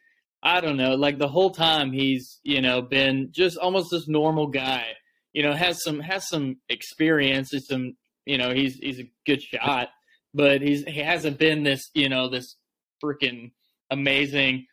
[0.41, 0.95] I don't know.
[0.95, 4.85] Like the whole time, he's you know been just almost this normal guy.
[5.33, 7.51] You know, has some has some experience.
[7.51, 7.95] Has some,
[8.25, 9.89] you know, he's he's a good shot,
[10.35, 12.57] but he's he hasn't been this you know this
[13.03, 13.51] freaking
[13.89, 14.67] amazing.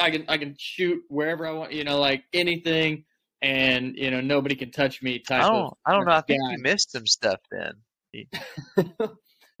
[0.00, 1.72] I can I can shoot wherever I want.
[1.72, 3.04] You know, like anything.
[3.42, 5.18] And you know nobody can touch me.
[5.18, 5.74] Type I don't.
[5.84, 6.12] I don't know.
[6.12, 6.52] I think guy.
[6.52, 7.72] you missed some stuff then.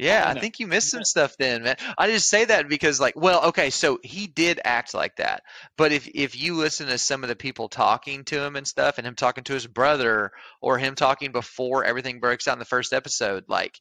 [0.02, 1.76] Yeah, I I think you missed some stuff then, man.
[1.96, 5.44] I just say that because, like, well, okay, so he did act like that,
[5.76, 8.98] but if if you listen to some of the people talking to him and stuff,
[8.98, 12.64] and him talking to his brother, or him talking before everything breaks out in the
[12.64, 13.78] first episode, like,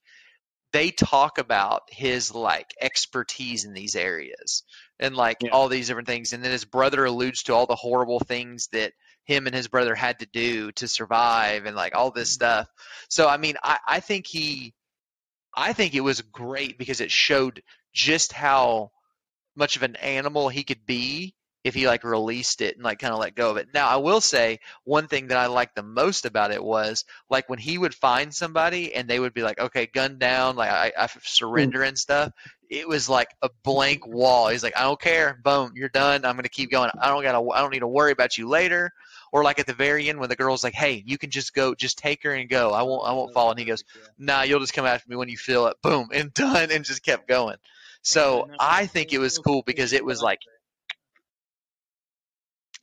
[0.74, 4.64] they talk about his like expertise in these areas
[5.00, 5.52] and like Yeah.
[5.52, 8.94] all these different things, and then his brother alludes to all the horrible things that
[9.26, 12.46] him and his brother had to do to survive, and like all this mm-hmm.
[12.46, 12.68] stuff.
[13.10, 14.74] So, I mean, I I think he.
[15.54, 17.62] I think it was great because it showed
[17.94, 18.92] just how
[19.56, 23.14] much of an animal he could be if he like released it and like kind
[23.14, 23.68] of let go of it.
[23.74, 27.50] Now, I will say one thing that I liked the most about it was like
[27.50, 30.92] when he would find somebody and they would be like, "Okay, gun down," like I,
[30.98, 32.32] I surrender and stuff.
[32.70, 34.48] It was like a blank wall.
[34.48, 35.40] He's like, "I don't care.
[35.44, 36.26] Boom, you're done.
[36.26, 36.90] I'm gonna keep going.
[37.00, 37.48] I don't gotta.
[37.52, 38.92] I don't need to worry about you later."
[39.34, 41.74] Or like at the very end when the girl's like, "Hey, you can just go,
[41.74, 42.72] just take her and go.
[42.72, 43.08] I won't.
[43.08, 43.84] I won't fall." And he goes,
[44.18, 45.78] nah, you'll just come after me when you feel it.
[45.82, 47.58] Boom, and done, and just kept going.
[48.04, 50.40] So I think it was cool because it was like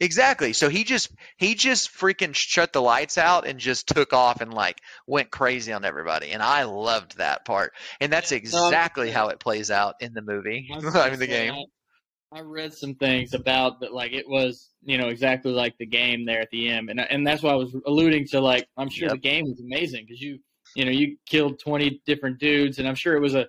[0.01, 0.53] exactly.
[0.53, 4.53] So he just he just freaking shut the lights out and just took off and
[4.53, 7.73] like went crazy on everybody, and I loved that part.
[8.01, 10.69] And that's Yeah, no, I'm- exactly how it plays out in the movie.
[10.73, 11.53] I mean the game.
[11.55, 15.87] I, I read some things about that, like it was, you know, exactly like the
[15.87, 18.41] game there at the end, and and that's why I was alluding to.
[18.41, 19.13] Like, I'm sure Yep.
[19.17, 20.39] the game was amazing because you,
[20.77, 23.47] you know, you killed 20 different dudes, and I'm sure it was a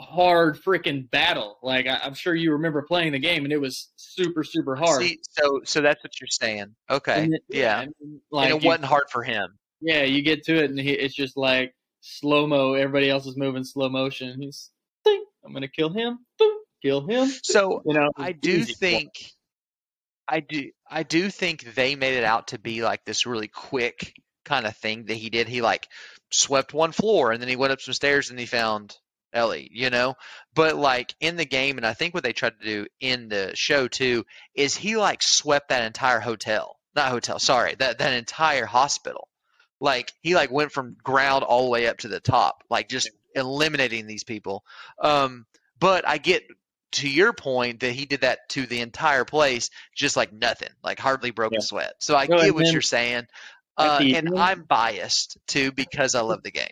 [0.00, 1.58] hard freaking battle.
[1.62, 5.02] Like, I, I'm sure you remember playing the game, and it was super super hard.
[5.02, 6.74] See, so so that's what you're saying.
[6.90, 7.78] Okay, yeah.
[7.78, 9.58] I mean, like and it you- wasn't hard for him.
[9.80, 12.74] yeah, you get to it, and he, it's just like slow mo.
[12.74, 14.40] Everybody else is moving slow motion.
[14.40, 14.70] He's,
[15.04, 16.18] "Ding, I'm gonna kill him.
[16.38, 17.28] Ding, kill him.
[17.42, 19.10] So You know, I do think
[20.28, 24.14] I do I do think they made it out to be like this really quick
[24.44, 25.48] kind of thing that he did.
[25.48, 25.88] He like
[26.30, 28.96] swept one floor and then he went up some stairs and he found
[29.32, 30.14] Ellie, you know?
[30.54, 33.52] But like in the game and I think what they tried to do in the
[33.54, 36.78] show too is he like swept that entire hotel.
[36.94, 39.28] Not hotel, sorry, that that entire hospital.
[39.80, 43.10] Like he like went from ground all the way up to the top, like just
[43.34, 44.62] eliminating these people.
[45.02, 45.46] Um
[45.78, 46.44] but I get
[46.92, 50.98] to your point that he did that to the entire place just like nothing like
[50.98, 51.58] hardly broke Yeah.
[51.58, 53.26] a sweat so i get what then you're saying
[53.78, 56.68] uh, and i'm biased too because i love the game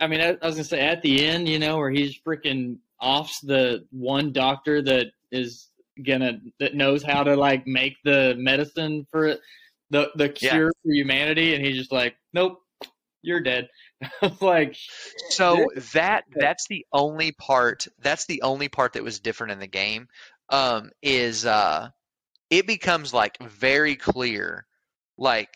[0.00, 2.78] I mean, I, I was gonna say at the end, you know, where he's freaking
[3.00, 5.68] offs the one doctor that is
[6.04, 9.40] gonna that knows how to like make the medicine for it,
[9.90, 10.52] the the Yeah.
[10.52, 12.60] cure for humanity, and he's just like, nope,
[13.22, 13.68] you're dead.
[14.40, 14.76] like,
[15.28, 19.66] so that that's the only part that's the only part that was different in the
[19.66, 20.08] game
[20.48, 21.88] um is uh
[22.48, 24.66] it becomes like very clear
[25.18, 25.50] like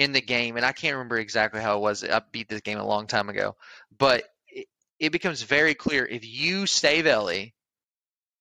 [0.00, 2.78] in the game and i can't remember exactly how it was i beat this game
[2.78, 3.54] a long time ago
[3.98, 4.66] but it,
[4.98, 7.54] it becomes very clear if you save ellie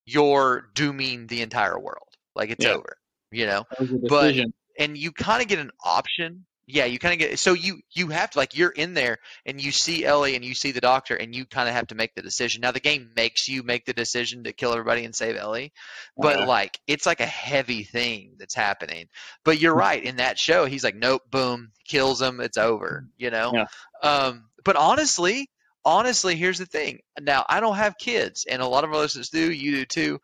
[0.05, 2.75] you're dooming the entire world like it's Yeah.
[2.75, 2.95] over
[3.31, 4.35] you know that was a But-
[4.79, 6.45] and you kind of get an option.
[6.71, 9.59] Yeah, you kind of get so you you have to like you're in there and
[9.59, 12.13] you see Ellie and you see the doctor and you kind of have to make
[12.13, 12.61] the decision.
[12.61, 15.73] Now the game makes you make the decision to kill everybody and save Ellie,
[16.19, 16.45] but Uh-huh.
[16.47, 19.07] like it's like a heavy thing that's happening.
[19.43, 23.31] But you're right in that show he's like nope, boom, kills him, it's over, you
[23.31, 23.55] know.
[23.55, 23.65] Yeah.
[24.03, 25.49] Um but honestly,
[25.83, 26.99] honestly, here's the thing.
[27.19, 30.19] Now I don't have kids and a lot of our listeners do, you do too.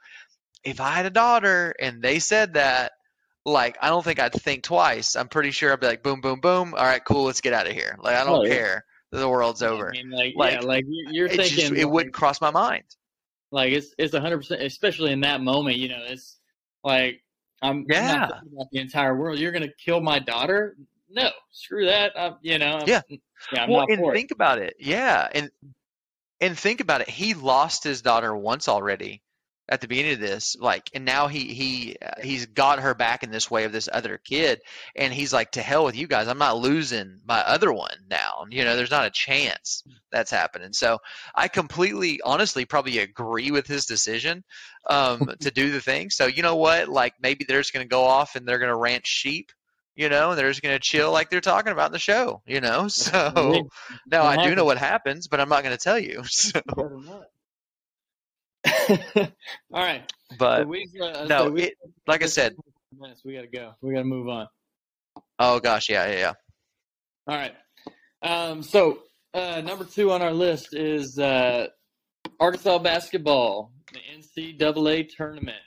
[0.63, 2.91] If I had a daughter and they said that
[3.45, 5.15] like I don't think I'd think twice.
[5.15, 6.73] I'm pretty sure I'd be like, boom, boom, boom.
[6.73, 7.23] All right, cool.
[7.25, 7.97] Let's get out of here.
[8.01, 8.53] Like I don't Oh, yeah.
[8.55, 9.89] care the world's over.
[9.89, 12.41] I mean, like, Like, yeah, like you- you're it thinking, just it like, wouldn't cross
[12.41, 12.83] my mind.
[13.51, 15.77] like it's it's a hundred percent, especially in that moment.
[15.77, 16.37] You know, it's
[16.83, 17.21] like
[17.61, 18.15] I'm, I'm Yeah.
[18.17, 19.39] not about the entire world.
[19.39, 20.75] You're gonna kill my daughter?
[21.09, 22.11] No, screw that.
[22.19, 23.01] I, you know, I'm- Yeah.
[23.53, 24.15] yeah, I'm well, not and for it.
[24.17, 24.75] think about it.
[24.79, 25.49] Yeah, and
[26.41, 27.09] and think about it.
[27.09, 29.21] He lost his daughter once already
[29.67, 33.23] at the beginning of this, like, and now he he uh, he's got her back
[33.23, 34.61] in this way of this other kid,
[34.95, 36.27] and he's like, to hell with you guys.
[36.27, 38.45] I'm not losing my other one now.
[38.49, 40.73] You know, there's not a chance that's happening.
[40.73, 40.99] So
[41.33, 44.43] I completely, honestly, probably agree with his decision
[44.87, 46.11] um, to do the thing.
[46.11, 46.87] So you know what?
[46.87, 49.51] Like maybe they're just gonna go off and they're gonna ranch sheep.
[49.97, 52.41] You know, and they're just gonna chill like they're talking about in the show.
[52.45, 53.69] You know, so.
[54.05, 56.21] Now I do know what happens, but I'm not going to tell you.
[56.29, 56.61] So.
[59.73, 60.11] All right.
[60.37, 61.73] but so we've, uh, no, so we- it
[62.07, 62.55] like I said.
[62.99, 63.21] minutes.
[63.25, 63.73] We gotta go.
[63.81, 64.47] We gotta move on.
[65.39, 66.33] Oh gosh, yeah, yeah, yeah.
[67.27, 67.55] All right.
[68.21, 68.99] Um, so
[69.33, 71.67] uh, number two on our list is uh,
[72.39, 75.57] Arkansas basketball, the NCAA tournament.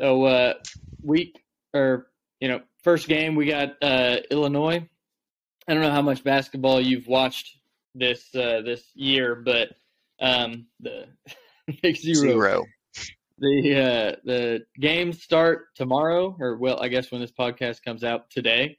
[0.00, 0.54] So uh,
[1.02, 1.42] week
[1.74, 2.08] or
[2.40, 4.88] you know first game we got uh, Illinois.
[5.66, 7.56] I don't know how much basketball you've watched
[7.94, 9.70] this uh, this year, but
[10.20, 11.06] um, the
[11.82, 12.64] big zero Zero.
[13.38, 18.30] the uh, the games start tomorrow, or well, I guess when this podcast comes out
[18.30, 18.78] today.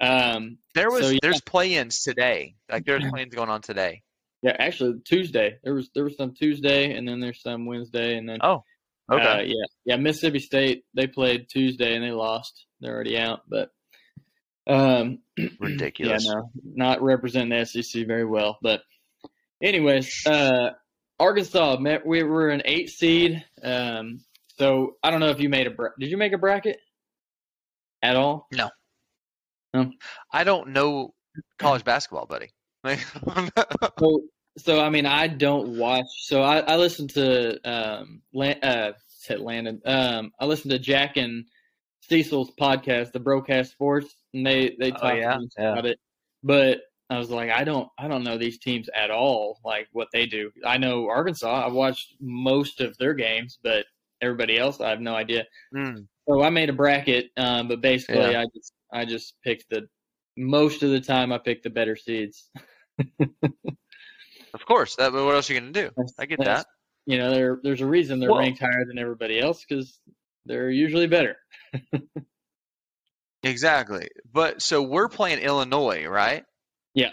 [0.00, 1.18] Um, There was So, yeah.
[1.22, 2.56] there's play-ins today.
[2.70, 4.02] Like there's play-ins going on today.
[4.42, 5.58] yeah, actually Tuesday.
[5.64, 8.62] There was there was some Tuesday, and then there's some Wednesday, and then Oh,
[9.10, 9.44] uh, okay.
[9.46, 9.96] yeah, yeah.
[9.96, 12.66] Mississippi State they played Tuesday and they lost.
[12.80, 13.70] They're already out, but
[14.66, 15.20] um,
[15.60, 16.26] Ridiculous.
[16.26, 18.58] Yeah, no, not representing the SEC very well.
[18.60, 18.82] But,
[19.62, 20.70] anyways, uh,
[21.18, 23.44] Arkansas, met, we were an eight seed.
[23.62, 24.20] Um,
[24.58, 26.78] so I don't know if you made a bra- did you make a bracket
[28.02, 28.46] at all?
[28.52, 28.70] No.
[30.32, 31.12] I don't know
[31.58, 32.48] college basketball, buddy.
[33.98, 34.22] So,
[34.58, 36.06] so I mean, I don't watch.
[36.22, 39.82] So I, I listen to um, Lan- uh, said Landon.
[39.84, 41.44] Um, I listen to Jack and
[42.02, 45.38] Cecil's podcast, the Broadcast Sports, and they they Oh, talk yeah?
[45.58, 45.72] Yeah.
[45.72, 45.98] about it.
[46.42, 50.08] But I was like, I don't, I don't know these teams at all, like what
[50.12, 50.50] they do.
[50.64, 51.66] I know Arkansas.
[51.66, 53.86] I've watched most of their games, but
[54.20, 55.44] everybody else, I have no idea.
[55.74, 58.40] mm, So I made a bracket, um, but basically, Yeah.
[58.40, 59.88] I just, I just picked the
[60.36, 61.32] most of the time.
[61.32, 62.50] I picked the better seeds.
[64.54, 64.96] of course.
[64.96, 65.12] That.
[65.12, 65.90] But What else are you gonna do?
[66.18, 66.66] I get that.
[67.06, 70.00] You know, there, there's a reason they're Well- ranked higher than everybody else because
[70.44, 71.36] they're usually better.
[73.42, 74.08] Exactly.
[74.32, 76.44] But so we're playing Illinois, right?
[76.96, 77.12] Yeah.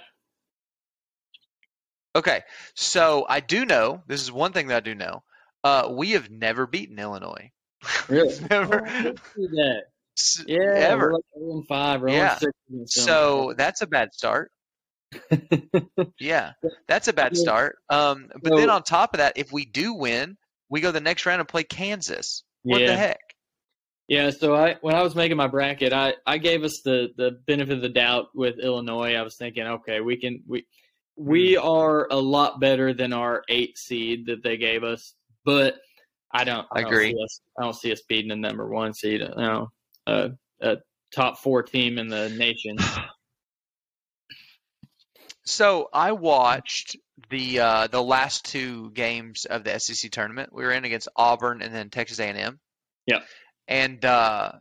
[2.15, 2.41] Okay.
[2.75, 4.01] So I do know.
[4.07, 5.23] This is one thing that I do know.
[5.63, 7.51] Uh, we have never beaten Illinois.
[8.09, 8.35] Really?
[8.49, 8.81] never.
[8.87, 9.83] Oh, let's do that.
[10.17, 11.07] s- Yeah, ever.
[11.07, 12.37] We're like 0 and five or 0 Yeah.
[12.37, 12.53] six.
[12.87, 14.51] So that's a bad start.
[16.19, 16.53] Yeah,
[16.87, 17.77] that's a bad start.
[17.89, 20.37] Um, but then on top of that, if we do win,
[20.69, 22.43] we go the next round and play Kansas.
[22.63, 22.87] What yeah.
[22.87, 23.19] the heck?
[24.13, 27.31] Yeah, so I when I was making my bracket, I I gave us the the
[27.47, 29.15] benefit of the doubt with Illinois.
[29.15, 30.67] I was thinking, okay, we can we
[31.15, 31.67] we Hmm.
[31.67, 35.77] are a lot better than our eight seed that they gave us, but
[36.31, 36.67] I don't.
[36.71, 37.17] I, don't Agree.
[37.23, 39.21] us, I don't see us beating the number one seed.
[39.21, 39.71] You know,
[40.05, 40.29] a,
[40.61, 40.77] a
[41.15, 42.77] top four team in the nation.
[45.45, 46.95] So I watched
[47.29, 50.53] the uh, the last two games of the SEC tournament.
[50.53, 52.59] We were in against Auburn and then Texas A&M.
[53.05, 53.19] Yeah.
[53.67, 54.53] And uh,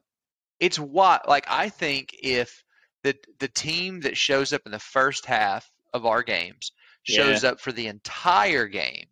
[0.61, 2.65] it's what like I think if
[3.03, 6.73] the the team that shows up in the first half of our games
[7.05, 9.07] shows up for the entire game,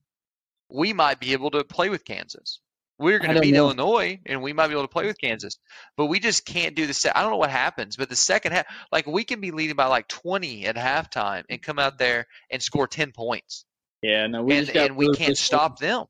[0.71, 2.61] we might be able to play with Kansas.
[2.99, 3.65] We're going to beat know.
[3.65, 5.57] Illinois, and we might be able to play with Kansas,
[5.97, 6.93] but we just can't do the.
[6.93, 9.75] Se- I don't know what happens, but the second half, like we can be leading
[9.75, 13.65] by like twenty at halftime and come out there and score ten points,
[14.03, 16.05] Yeah, no, we and, and we can't stop them.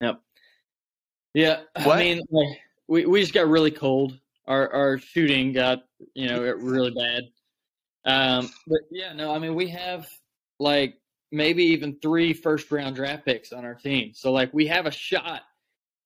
[0.00, 0.20] Yep.
[1.34, 1.98] Yeah, What?
[1.98, 2.58] I mean, like,
[2.90, 4.18] we we just got really cold.
[4.46, 7.22] Our our shooting got you know really bad.
[8.04, 10.08] Um, but yeah, no, I mean we have
[10.58, 10.98] like
[11.30, 14.90] maybe even three first round draft picks on our team, so like we have a
[14.90, 15.42] shot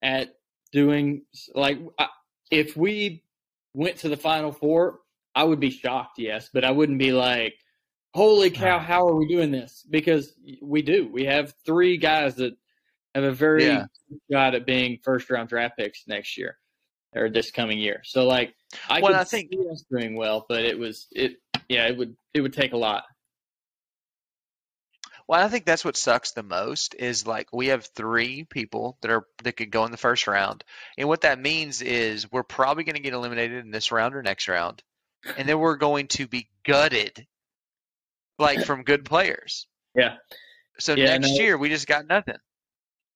[0.03, 0.37] at
[0.71, 1.23] doing
[1.55, 2.09] like I-
[2.51, 3.25] if we
[3.73, 5.01] went to the final four,
[5.35, 7.55] I would be shocked, yes, but I wouldn't be like,
[8.13, 9.85] holy cow, how are we doing this?
[9.89, 11.09] Because we do.
[11.11, 12.57] We have three guys that
[13.15, 13.87] have a very Yeah.
[14.11, 16.59] good shot at being first round draft picks next year
[17.15, 18.01] or this coming year.
[18.05, 18.55] So like
[18.89, 21.37] I Well, could I think- see us doing well, but it was it
[21.69, 23.05] yeah, it would it would take a lot.
[25.27, 29.11] Well, I think that's what sucks the most is like we have three people that
[29.11, 30.65] are that could go in the first round,
[30.99, 34.23] and what that means is we're probably going to get eliminated in this round or
[34.23, 34.83] next round,
[35.39, 37.27] and then we're going to be gutted,
[38.39, 39.67] like from good players.
[39.95, 40.17] Yeah.
[40.79, 41.43] So Yeah, next no.
[41.43, 42.37] year we just got nothing.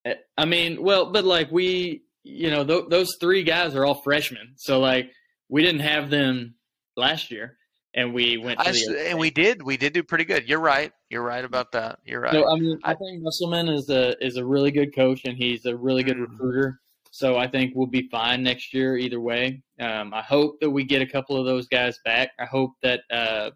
[0.06, 4.00] Eh, I mean, well, but like we, you know, th- those three guys are all
[4.02, 5.10] freshmen, so like
[5.48, 6.54] we didn't have them
[6.96, 7.56] last year,
[7.94, 10.48] and we went to I and we did we did do pretty good.
[10.48, 10.92] You're right.
[11.10, 12.00] You're right about that.
[12.04, 12.32] You're right.
[12.32, 15.64] So I mean, I think Musselman is a is a really good coach, and he's
[15.66, 16.28] a really good Mhm.
[16.30, 16.80] recruiter.
[17.10, 19.62] So I think we'll be fine next year either way.
[19.80, 22.32] Um, I hope that we get a couple of those guys back.
[22.38, 23.50] I hope that uh,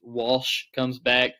[0.00, 1.32] Walsh comes back.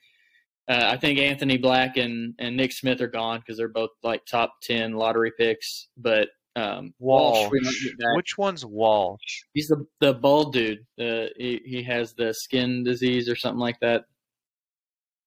[0.68, 4.27] Uh, I think Anthony Black and, and Nick Smith are gone because they're both like
[4.27, 5.88] top ten lottery picks.
[5.97, 7.87] But um, Walsh, Walsh.
[8.15, 9.43] Which one's Walsh?
[9.55, 10.81] He's the the bald dude.
[11.01, 14.05] Uh, he he has the skin disease or something like that.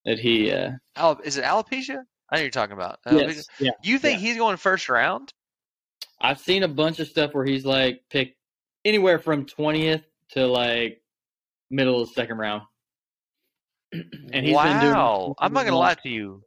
[0.06, 2.04] That he uh, Al- is it alopecia?
[2.30, 3.00] I know you're talking about.
[3.08, 3.36] Alopecia?
[3.36, 3.72] yes yeah.
[3.84, 5.34] You think he's going first round?
[6.22, 8.38] I've seen a bunch of stuff where he's like picked
[8.84, 11.02] anywhere from twentieth to like
[11.72, 12.64] middle of the second round.
[13.92, 14.94] and he's been doing.
[14.94, 15.36] wow.
[15.40, 16.44] I'm not gonna lie to you.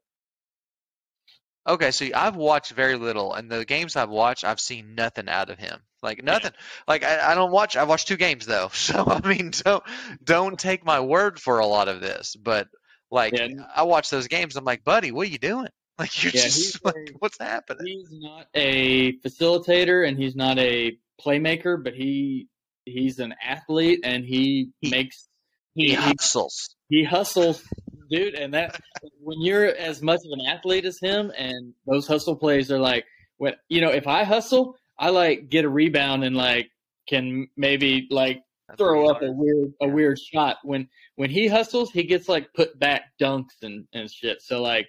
[1.69, 5.51] Okay, so I've watched very little, and the games I've watched, I've seen nothing out
[5.51, 5.81] of him.
[6.03, 6.53] Like nothing.
[6.87, 7.77] Like I, I don't watch.
[7.77, 9.83] I watched two games though, so I mean, don't
[10.25, 12.35] don't take my word for a lot of this.
[12.37, 12.69] But
[13.11, 13.49] like, Yeah.
[13.75, 14.57] I watch those games.
[14.57, 15.69] I'm like, buddy, what are you doing?
[15.99, 17.85] Like you're Yeah, just like, very- what's happening?
[17.85, 22.47] He's not a facilitator and he's not a playmaker, but he
[22.85, 25.29] he's an athlete and he, He- makes
[25.75, 26.77] He he- hustles.
[26.89, 27.63] he hustles,
[28.11, 28.35] dude.
[28.35, 28.81] And that
[29.21, 33.05] when you're as much of an athlete as him, and those hustle plays are like
[33.39, 36.71] when you know if I hustle, I like get a rebound and like
[37.09, 39.93] can maybe like That's throw up a weird a Yeah.
[39.93, 40.57] weird shot.
[40.63, 44.43] When when he hustles, he gets like put back dunks and and shit.
[44.43, 44.89] So like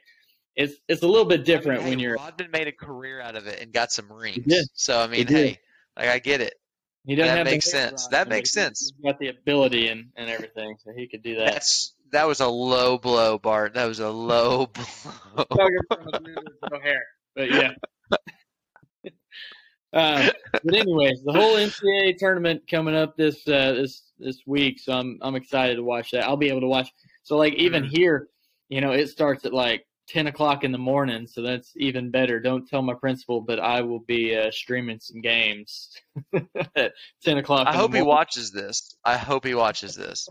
[0.55, 3.21] it's it's a little bit different I mean, when hey, you're Rodman made a career
[3.21, 4.45] out of it and got some rings.
[4.45, 4.65] did.
[4.73, 5.29] So I mean, did.
[5.36, 5.60] hey,
[5.97, 6.55] like I get it.
[7.05, 8.08] he doesn't that have makes sense.
[8.08, 8.91] That makes sense.
[8.97, 11.53] He's got the ability and and everything, so he could do that.
[11.53, 13.73] That's that was a low blow, Bartt.
[13.73, 15.45] That was a low blow.
[15.51, 17.03] Talking from a dude with no hair,
[17.35, 17.71] but yeah.
[19.93, 20.29] um,
[20.63, 25.17] but anyways, the whole NCAA tournament coming up this uh, this this week, so I'm
[25.21, 26.23] I'm excited to watch that.
[26.25, 26.89] I'll be able to watch.
[27.23, 27.89] So like even Mhm.
[27.89, 28.27] here,
[28.69, 32.39] you know, it starts at like ten o'clock in the morning, so that's even better.
[32.39, 35.95] Don't tell my principal, but I will be uh, streaming some games
[36.75, 36.93] at
[37.23, 37.67] ten o'clock.
[37.67, 38.95] I in the hope he watches this.
[39.05, 40.27] I hope he watches this.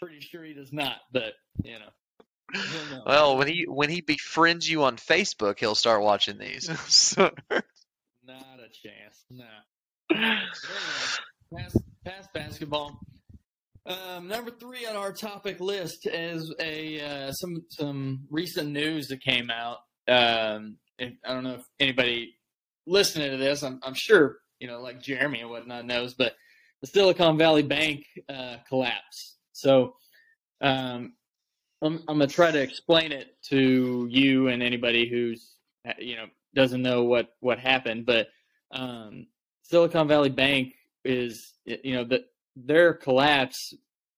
[0.00, 3.02] Pretty sure he does not, but you know.
[3.06, 6.70] well, when he when he befriends you on Facebook, he'll start watching these.
[6.88, 7.30] so,
[8.26, 9.24] Not a chance.
[9.30, 9.44] No.
[10.10, 10.38] Anyway,
[11.56, 12.98] Pass, pass basketball.
[13.86, 19.22] Um, number three on our topic list is a uh, some some recent news that
[19.22, 19.78] came out.
[20.08, 22.34] Um, if, I don't know if anybody
[22.86, 26.34] listening to this, I'm, I'm sure you know, like Jeremy and whatnot knows, but
[26.80, 29.33] the Silicon Valley Bank uh, collapse.
[29.54, 29.94] So
[30.60, 31.14] um,
[31.82, 35.56] I'm, I'm gonna try to explain it to you and anybody who's
[35.98, 38.04] you know doesn't know what what happened.
[38.06, 38.28] But
[38.72, 39.26] um,
[39.62, 40.74] Silicon Valley Bank
[41.04, 42.22] is you know that
[42.56, 43.74] their collapse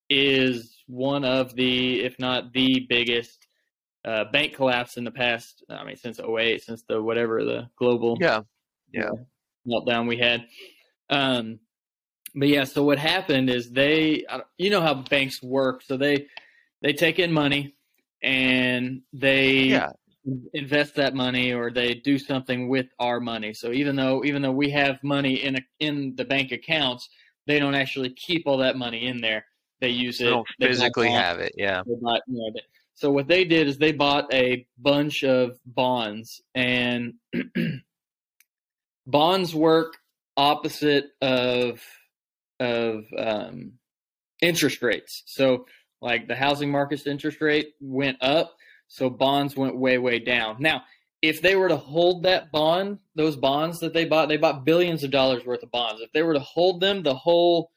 [0.09, 3.47] is one of the, if not the biggest
[4.05, 5.65] uh, bank collapse in the past.
[5.69, 8.41] I mean, since 08, since the whatever the global yeah
[8.93, 9.11] yeah
[9.67, 10.47] meltdown we had.
[11.11, 11.59] Um,
[12.37, 14.25] but yeah, so what happened is they,
[14.59, 16.27] you know how banks work, so they
[16.83, 17.75] they take in money
[18.23, 19.91] and they yeah.
[20.53, 23.55] invest that money or they do something with our money.
[23.55, 27.09] So even though even though we have money in a, in the bank accounts,
[27.47, 29.47] they don't actually keep all that money in there.
[29.81, 30.25] They use it.
[30.25, 31.55] They don't physically have it.
[31.57, 31.83] Yeah.
[31.87, 32.61] Bought, you know,
[32.95, 37.15] so what they did is they bought a bunch of bonds, and
[39.07, 39.99] bonds work
[40.37, 41.83] opposite of
[42.61, 43.73] of um,
[44.41, 45.23] interest rates.
[45.27, 45.67] So
[46.01, 48.55] like the housing market's interest rate went up,
[48.89, 50.57] so bonds went way way down.
[50.61, 50.83] Now,
[51.23, 55.03] if they were to hold that bond, those bonds that they bought, they bought billions
[55.03, 56.03] of dollars worth of bonds.
[56.03, 57.73] If they were to hold them the whole,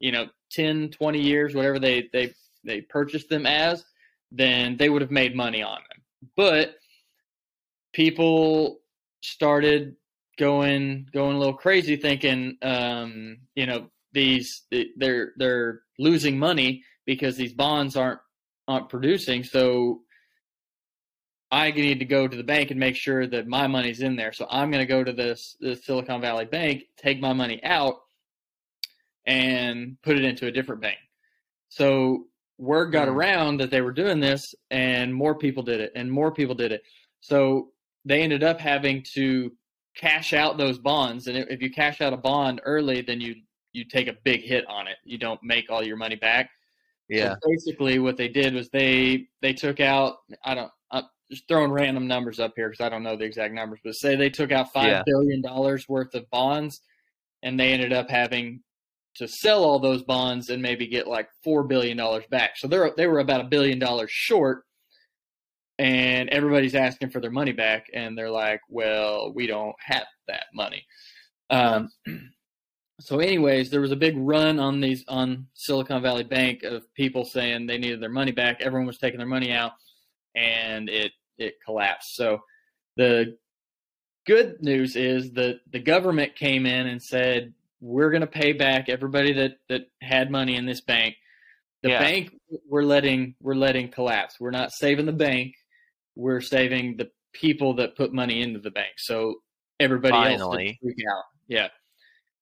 [0.00, 3.84] you know, 10, 20 years, whatever they they they purchased them as,
[4.32, 6.02] then they would have made money on them.
[6.36, 6.76] But
[7.92, 8.80] people
[9.22, 9.96] started
[10.38, 14.62] going going a little crazy thinking um, you know these
[14.96, 18.20] they're they're losing money because these bonds aren't
[18.66, 20.00] aren't producing so
[21.50, 24.32] I need to go to the bank and make sure that my money's in there.
[24.32, 27.96] So I'm going to go to this, this Silicon Valley Bank, take my money out,
[29.26, 30.98] and put it into a different bank.
[31.70, 32.24] So
[32.58, 33.12] word got mm.
[33.12, 36.72] around that they were doing this, and more people did it, and more people did
[36.72, 36.82] it.
[37.20, 37.68] So
[38.04, 39.52] they ended up having to
[39.96, 41.26] cash out those bonds.
[41.26, 43.36] And if you cash out a bond early, then you
[43.72, 44.96] you take a big hit on it.
[45.04, 46.50] You don't make all your money back.
[47.08, 47.34] Yeah.
[47.34, 50.18] So basically, what they did was they they took out.
[50.44, 53.54] I don't I'm just throwing random numbers up here because I don't know the exact
[53.54, 55.02] numbers, but say they took out five yeah.
[55.06, 56.80] billion dollars worth of bonds,
[57.42, 58.60] and they ended up having
[59.16, 62.56] to sell all those bonds and maybe get like four billion dollars back.
[62.56, 64.64] So they're they were about a billion dollars short,
[65.78, 70.44] and everybody's asking for their money back, and they're like, "Well, we don't have that
[70.54, 70.84] money."
[71.50, 71.90] Um,
[73.00, 77.24] so, anyways, there was a big run on these on Silicon Valley Bank of people
[77.24, 78.60] saying they needed their money back.
[78.60, 79.72] Everyone was taking their money out
[80.34, 82.16] and it it collapsed.
[82.16, 82.40] So
[82.96, 83.36] the
[84.26, 88.88] good news is that the government came in and said we're going to pay back
[88.88, 91.14] everybody that that had money in this bank.
[91.84, 92.00] The yeah.
[92.00, 92.34] bank
[92.68, 94.40] we're letting we're letting collapse.
[94.40, 95.54] We're not saving the bank.
[96.16, 98.94] We're saving the people that put money into the bank.
[98.96, 99.36] So
[99.78, 100.66] everybody Finally.
[100.66, 101.24] else freak out.
[101.46, 101.68] Yeah.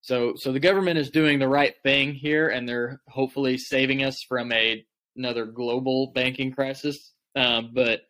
[0.07, 4.23] So so the government is doing the right thing here, and they're hopefully saving us
[4.23, 4.87] from a
[5.17, 7.13] another global banking crisis.
[7.35, 8.03] Um, but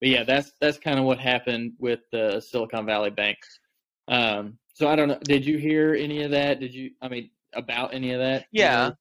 [0.00, 3.38] but yeah, that's that's kind of what happened with the Silicon Valley Bank.
[4.06, 5.18] Um, so I don't know.
[5.24, 6.60] Did you hear any of that?
[6.60, 6.92] Did you?
[7.02, 8.46] I mean, about any of that?
[8.52, 8.92] Yeah,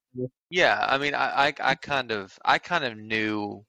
[0.49, 0.83] yeah.
[0.89, 3.63] I mean, I, I, I kind of I kind of knew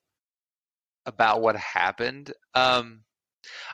[1.04, 2.32] about what happened.
[2.54, 3.02] Um,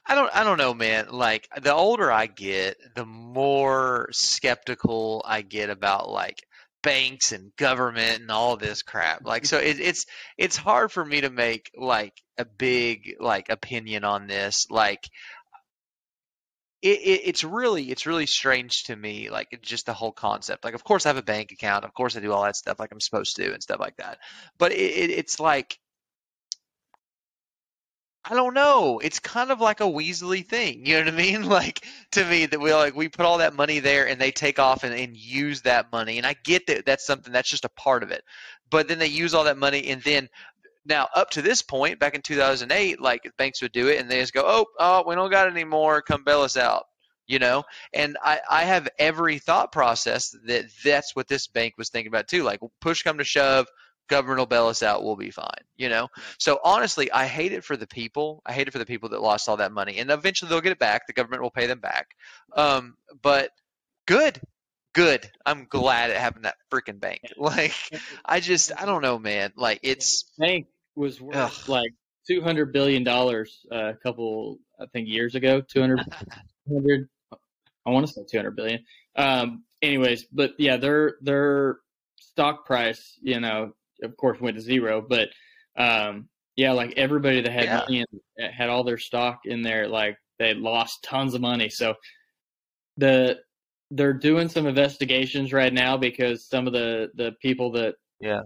[0.06, 1.08] I don't I don't know, man.
[1.10, 6.42] Like the older I get, the more skeptical I get about like
[6.82, 9.26] banks and government and all this crap.
[9.26, 10.06] Like so it, it's
[10.38, 14.66] it's hard for me to make like a big like opinion on this.
[14.70, 15.08] Like
[16.82, 20.74] it, it, it's really it's really strange to me like just the whole concept like
[20.74, 22.92] of course i have a bank account of course i do all that stuff like
[22.92, 24.18] i'm supposed to and stuff like that
[24.58, 25.78] but it, it's like
[28.28, 28.98] I don't know.
[28.98, 30.84] It's kind of like a Weasley thing.
[30.84, 31.42] You know what I mean?
[31.56, 34.58] Like to me that we like we put all that money there and they take
[34.58, 36.18] off and, and use that money.
[36.18, 38.24] And I get that that's something that's just a part of it.
[38.68, 40.28] But then they use all that money and then
[40.84, 44.20] now up to this point, back in 2008, like banks would do it and they
[44.20, 46.02] just go, oh, oh, we don't got any more.
[46.02, 46.84] Come bail us out.
[47.28, 51.90] You know, and I, I have every thought process that that's what this bank was
[51.90, 52.44] thinking about too.
[52.44, 53.66] Like push come to shove,
[54.08, 55.46] government will bail us out we'll be fine
[55.76, 56.08] you know?
[56.38, 58.42] So honestly i hate it for the people.
[58.46, 60.72] I hate it for the people that lost all that money and eventually they'll get
[60.72, 61.06] it back.
[61.06, 62.08] The government will pay them back.
[62.54, 63.50] Um, but
[64.06, 64.40] good
[64.94, 65.30] good.
[65.44, 67.20] I'm glad it happened that freaking bank.
[67.36, 67.74] Like
[68.24, 69.52] i just i don't know man.
[69.56, 71.68] Like it's bank was worth ugh.
[71.68, 71.92] like
[72.26, 75.60] 200 billion dollars uh, a couple i think years ago.
[75.60, 75.98] 200
[76.68, 77.08] 200
[77.86, 78.84] i want to say 200 billion.
[79.14, 81.78] Um anyways but yeah their their
[82.18, 83.72] stock price you know
[84.02, 85.04] of course went to zero.
[85.06, 85.28] But
[85.76, 87.76] um, yeah, like everybody that had yeah.
[87.78, 88.04] money
[88.38, 91.68] and had all their stock in there, like they lost tons of money.
[91.68, 91.94] So
[92.96, 93.38] the
[93.90, 98.42] they're doing some investigations right now because some of the the people that yeah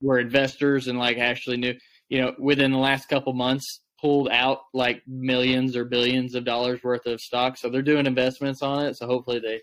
[0.00, 1.74] were investors and like actually knew
[2.08, 6.82] you know, within the last couple months, pulled out like millions or billions of dollars
[6.82, 7.56] worth of stock.
[7.56, 8.96] So they're doing investments on it.
[8.96, 9.60] So hopefully they,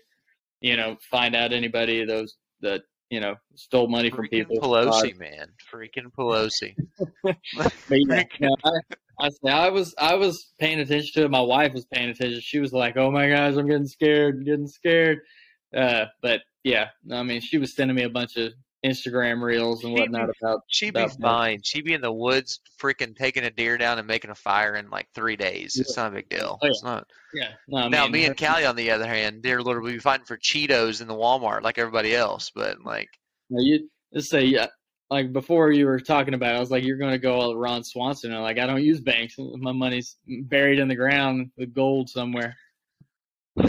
[0.60, 2.82] you know, find out anybody those that
[3.12, 4.56] you know stole money from Freaking people.
[4.56, 5.48] Pelosi, man.
[5.70, 6.74] Freaking Pelosi.
[7.56, 11.30] But yeah, no, I, I, I was I was paying attention to it.
[11.30, 12.40] My wife was paying attention.
[12.40, 15.18] She was like, "Oh my gosh, I'm getting scared, I'm getting scared."
[15.76, 18.54] Uh, but yeah, I mean, she was sending me a bunch of
[18.84, 20.60] Instagram reels and She'd whatnot about.
[20.66, 21.22] She'd be About me.
[21.22, 21.60] fine.
[21.62, 24.90] She'd be in the woods, freaking taking a deer down and making a fire in
[24.90, 25.76] like three days.
[25.76, 26.58] It's not a big deal.
[26.60, 26.70] Oh, yeah.
[26.70, 27.06] It's not.
[27.34, 30.36] Yeah, no, now, mean, me and Callie, on the other hand, they're literally fighting for
[30.36, 32.50] Cheetos in the Walmart like everybody else.
[32.54, 33.08] But like,
[33.50, 34.66] No, you just say yeah.
[35.10, 37.54] Like before you were talking about, it, I was like, "You're going to go all
[37.54, 39.36] Ron Swanson." And like, I don't use banks.
[39.38, 42.56] My money's buried in the ground with gold somewhere.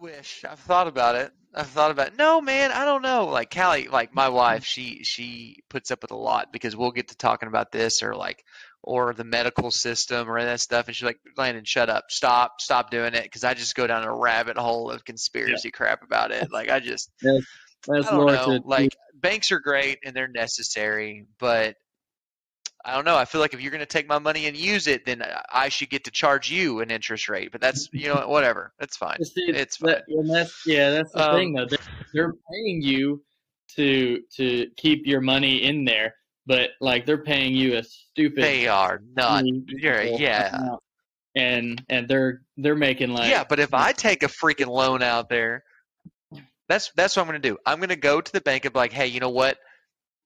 [0.00, 0.44] Wish.
[0.48, 1.30] I've thought about it.
[1.54, 2.16] I've thought about it.
[2.16, 3.26] No, man, I don't know.
[3.26, 7.08] Like Callie, like my wife, she she puts up with a lot because we'll get
[7.08, 8.44] to talking about this or like
[8.82, 12.90] or the medical system or that stuff, and she's like, Landon, shut up, stop, stop
[12.90, 16.50] doing it, because I just go down a rabbit hole of conspiracy crap about it.
[16.50, 17.44] Like I just, That's
[18.08, 18.62] I don't know.
[18.64, 21.76] Like banks are great and they're necessary, but
[22.84, 23.16] I don't know.
[23.16, 25.22] I feel like if you're going to take my money and use it, then
[25.52, 27.52] I should get to charge you an interest rate.
[27.52, 28.72] But that's you know whatever.
[28.78, 29.22] That's fine.
[29.22, 29.90] See, It's fine.
[29.90, 31.66] that, and that's yeah, that's the Um, thing though.
[31.66, 31.78] They're,
[32.14, 33.22] they're paying you
[33.76, 36.14] to to keep your money in there,
[36.46, 38.42] but like they're paying you a stupid.
[38.42, 39.44] They are not.
[39.46, 40.56] You're, yeah.
[40.56, 40.82] amount.
[41.36, 45.28] And and they're they're making like yeah, but if I take a freaking loan out
[45.28, 45.62] there,
[46.68, 47.58] that's that's what I'm going to do.
[47.66, 49.58] I'm going to go to the bank and be like, hey, you know what?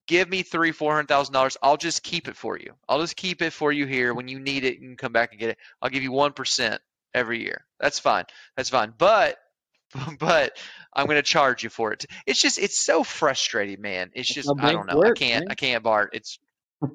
[0.07, 1.57] Give me three, four hundred thousand dollars.
[1.63, 2.75] I'll just keep it for you.
[2.89, 4.13] I'll just keep it for you here.
[4.13, 5.59] When you need it, you can come back and get it.
[5.81, 6.81] I'll give you one percent
[7.15, 7.65] every year.
[7.81, 8.25] That's fine.
[8.57, 8.93] That's fine.
[8.97, 9.39] But
[10.19, 10.57] but
[10.93, 12.05] I'm going to charge you for it.
[12.27, 14.11] It's just it's so frustrating, man.
[14.15, 15.03] It's just I don't know.
[15.03, 15.45] I can't.
[15.45, 15.51] man.
[15.51, 16.09] I can't, Bartt.
[16.13, 16.39] It's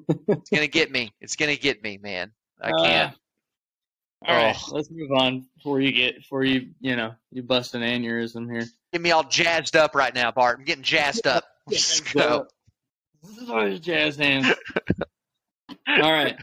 [0.08, 1.12] it's going to get me.
[1.20, 2.32] It's going to get me, man.
[2.60, 3.12] I can't.
[3.12, 3.16] Uh,
[4.22, 4.74] all right, Oh.
[4.74, 8.68] let's move on before you get before you you know you bust an aneurysm here.
[8.92, 10.58] Get me all jazzed up right now, Bartt.
[10.58, 11.44] I'm getting jazzed up.
[11.66, 12.46] Let's go.
[13.22, 14.46] This is always jazz hands.
[15.88, 16.36] All right.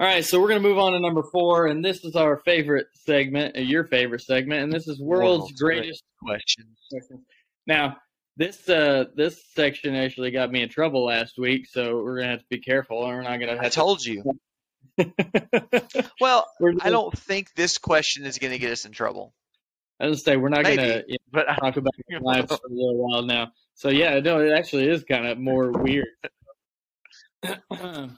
[0.00, 2.36] All right, so we're going to move on to number four, and this is our
[2.44, 6.78] favorite segment, uh, your favorite segment, and this is world's, World's great- greatest questions.
[6.90, 7.20] questions.
[7.66, 7.96] Now,
[8.36, 12.30] this uh, this section actually got me in trouble last week, so we're going to
[12.30, 14.22] have to be careful, and we're not going to I told you.
[16.20, 19.34] Well, we're I don't think this question is going to get us in trouble.
[20.00, 21.04] I was say we're not going to.
[21.32, 23.48] But I, talk about lives for a little while now.
[23.78, 26.08] So yeah, no, it actually is kind of more weird.
[27.70, 28.08] All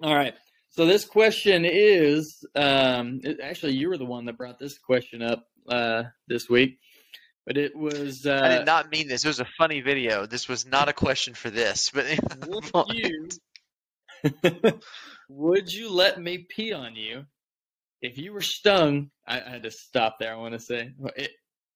[0.00, 0.34] right.
[0.68, 5.22] So this question is um, it, actually you were the one that brought this question
[5.22, 6.78] up uh, this week,
[7.44, 9.24] but it was uh, I did not mean this.
[9.24, 10.26] It was a funny video.
[10.26, 11.90] This was not a question for this.
[11.90, 12.06] But
[12.46, 13.28] would you
[15.28, 17.24] would you let me pee on you
[18.00, 19.10] if you were stung?
[19.26, 20.32] I, I had to stop there.
[20.32, 21.32] I want to say it,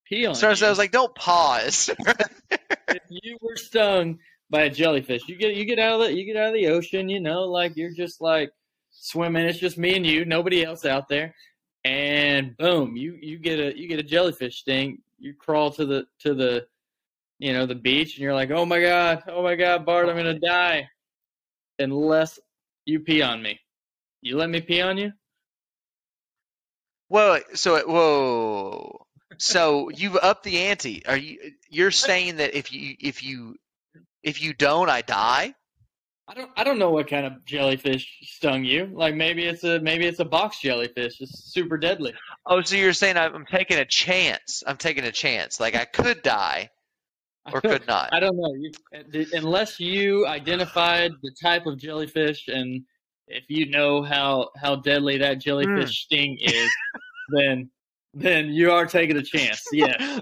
[0.06, 0.54] pee on so, you.
[0.54, 1.90] so I was like, don't pause.
[2.94, 4.18] If you were stung
[4.50, 6.68] by a jellyfish, you get you get out of the you get out of the
[6.68, 8.50] ocean, you know, like you're just like
[8.90, 9.46] swimming.
[9.46, 11.34] It's just me and you, nobody else out there,
[11.84, 14.98] and boom, you you get a you get a jellyfish sting.
[15.18, 16.66] You crawl to the to the
[17.38, 20.16] you know the beach, and you're like, oh my god, oh my god, Bartt, I'm
[20.16, 20.88] gonna die,
[21.78, 22.38] unless
[22.84, 23.58] you pee on me.
[24.22, 25.12] You let me pee on you?
[27.08, 29.03] wait, so whoa.
[29.38, 31.04] So you've upped the ante.
[31.06, 31.52] Are you?
[31.68, 33.56] You're saying that if you if you
[34.22, 35.54] if you don't, I die?
[36.26, 38.90] I don't I don't know what kind of jellyfish stung you.
[38.92, 41.20] Like maybe it's a maybe it's a box jellyfish.
[41.20, 42.14] It's super deadly.
[42.46, 44.62] Oh, so you're saying I'm taking a chance?
[44.66, 45.60] I'm taking a chance.
[45.60, 46.70] Like I could die
[47.52, 48.12] or could not.
[48.12, 48.54] I don't know.
[48.54, 52.84] You, unless you identified the type of jellyfish and
[53.26, 55.84] if you know how how deadly that jellyfish Hmm.
[56.04, 56.70] sting is,
[57.28, 57.70] then
[58.14, 59.62] then you are taking a chance.
[59.72, 60.20] Yeah.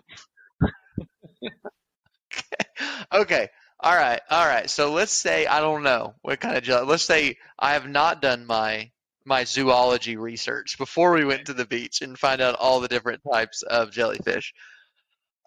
[3.12, 3.48] okay.
[3.80, 4.20] All right.
[4.30, 4.68] All right.
[4.70, 6.86] So let's say I don't know what kind of jelly.
[6.86, 8.90] Let's say I have not done my
[9.24, 13.22] my zoology research before we went to the beach and find out all the different
[13.30, 14.52] types of jellyfish.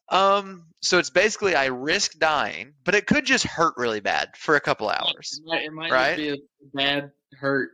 [0.09, 0.65] Um.
[0.81, 4.61] So it's basically I risk dying, but it could just hurt really bad for a
[4.61, 5.41] couple hours.
[5.43, 6.17] It might, it might Right?
[6.17, 6.37] just be a
[6.75, 7.69] bad hurt.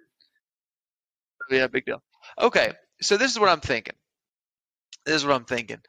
[1.49, 2.01] Yeah, big deal.
[2.39, 3.95] Okay, so this is what I'm thinking.
[5.05, 5.79] This is what I'm thinking.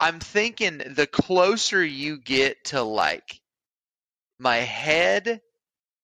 [0.00, 3.40] I'm thinking the closer you get to like
[4.38, 5.40] my head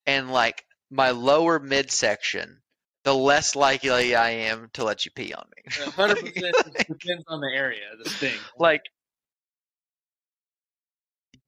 [0.06, 2.60] and like my lower midsection,
[3.04, 5.72] the less likely I am to let you pee on me.
[5.96, 6.56] hundred percent
[6.88, 8.38] depends on the area, the sting.
[8.58, 8.82] like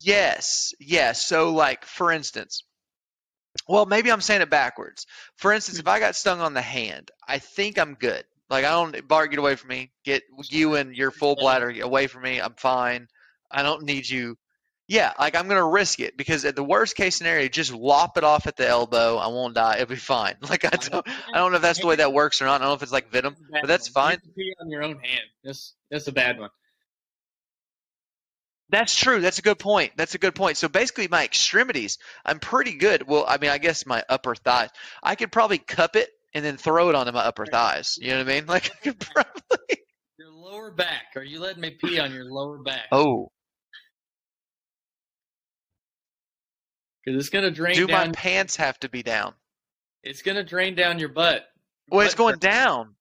[0.01, 2.65] yes yes so like for instance
[3.69, 5.07] Well, maybe I'm saying it backwards.
[5.37, 8.25] For instance, if I got stung on the hand, I think I'm good.
[8.53, 9.91] Like I don't Bartt, get away from me.
[10.05, 12.39] Get you and your full bladder away from me.
[12.39, 13.09] I'm fine.
[13.51, 14.37] I don't need you.
[14.87, 18.25] Yeah, like I'm gonna risk it because at the worst case scenario, just lop it
[18.25, 19.17] off at the elbow.
[19.17, 19.77] I won't die.
[19.77, 20.35] It'll be fine.
[20.51, 22.57] Like I don't, I don't know if that's the way that works or not.
[22.57, 24.19] I don't know if it's like venom, but that's fine.
[24.37, 25.25] You on your own hand.
[25.43, 26.51] That's that's a bad one.
[28.69, 29.23] That's true.
[29.23, 29.93] That's a good point.
[29.97, 30.59] That's a good point.
[30.59, 33.09] So basically, my extremities, I'm pretty good.
[33.09, 34.69] Well, I mean, I guess my upper thighs,
[35.03, 37.99] I could probably cup it and then throw it onto my upper thighs.
[38.01, 38.47] You know what I mean?
[38.49, 39.59] Like I could probably.
[40.19, 41.13] Your lower back.
[41.17, 42.87] Are you letting me pee on your lower back?
[42.93, 43.31] Oh,
[47.05, 48.13] because it's gonna drain do my down.
[48.13, 49.35] pants have to be down?
[50.03, 51.45] It's gonna drain down your butt.
[51.89, 52.95] Well, it's going down.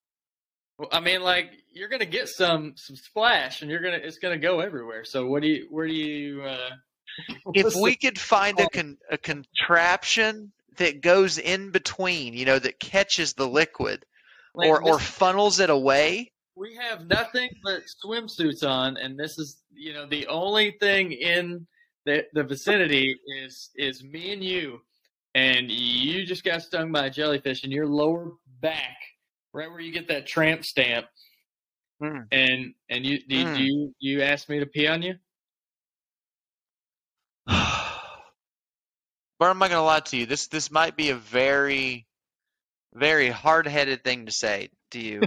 [0.77, 4.38] Well, I mean, like you're gonna get some some splash, and you're gonna it's gonna
[4.39, 5.03] go everywhere.
[5.05, 6.43] So what do you where do you?
[6.43, 6.69] Uh,
[7.53, 12.79] If we could find a con- a contraption that goes in between, you know, that
[12.79, 14.05] catches the liquid
[14.53, 16.32] like, or or funnels it away.
[16.55, 21.65] we have nothing but swimsuits on, and this is you know the only thing in
[22.05, 24.82] the the vicinity is is me and you,
[25.36, 28.97] and you just got stung by a jellyfish in your lower back,
[29.53, 31.07] right where you get that tramp stamp,
[32.01, 32.27] Mm.
[32.32, 33.57] and and you did Mm.
[33.57, 35.15] you you asked me to pee on you?
[39.42, 40.28] But I'm not gonna lie to you.
[40.28, 42.06] This this might be a very,
[42.94, 45.22] very hard headed thing to say to you.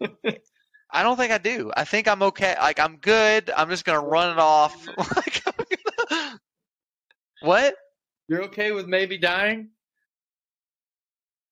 [0.92, 1.72] I don't think I do.
[1.76, 2.54] I think I'm okay.
[2.56, 3.50] Like I'm good.
[3.50, 4.86] I'm just gonna run it off.
[4.96, 6.38] Like, gonna-
[7.42, 7.74] what?
[8.28, 9.70] You're okay with maybe dying?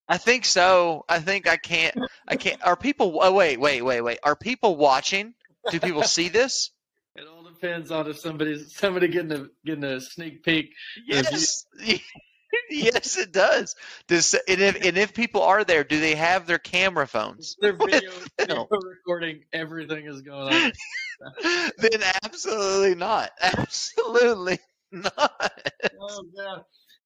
[0.09, 1.05] I think so.
[1.09, 1.97] I think I can't.
[2.29, 2.65] I can't.
[2.65, 3.19] Are people?
[3.21, 4.21] Oh, wait, wait, wait, wait.
[4.23, 5.35] Are people watching?
[5.73, 6.71] Do people see this?
[7.17, 10.73] It all depends on if somebody's somebody getting a getting a sneak peek.
[11.09, 11.67] If you- Yes.
[12.71, 13.75] yes, it does.
[14.09, 17.57] Does and if and if people are there, do they have their camera phones?
[17.61, 20.73] Their with video, video recording everything is going on.
[21.79, 23.31] then absolutely not.
[23.41, 24.59] Absolutely
[24.93, 25.63] not.
[26.01, 26.65] Oh god.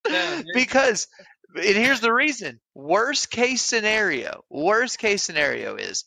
[0.09, 1.07] Yeah, because
[1.55, 2.59] and here's the reason.
[2.73, 4.43] Worst case scenario.
[4.49, 6.05] Worst case scenario is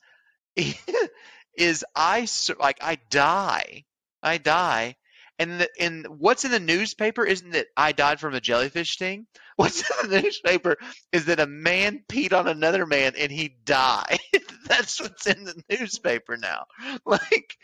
[1.56, 2.26] is I
[2.58, 3.84] like I die.
[4.24, 4.96] I die.
[5.38, 9.26] And the, and what's in the newspaper isn't that I died from a jellyfish sting.
[9.56, 10.76] What's in the newspaper
[11.12, 14.18] is that a man peed on another man and he died.
[14.66, 16.66] That's what's in the newspaper now.
[17.06, 17.56] Like,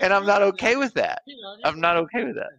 [0.00, 1.22] and I'm not okay with that.
[1.64, 2.50] I'm not okay with that.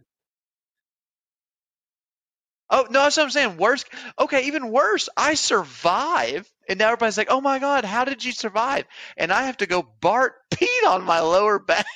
[2.70, 3.56] Oh no, that's what I'm saying.
[3.58, 3.84] Worse.
[4.18, 5.08] Okay, even worse.
[5.16, 8.86] I survive, and now everybody's like, "Oh my god, how did you survive?"
[9.16, 9.82] And I have to go.
[9.82, 11.86] Bartt peed on my lower back.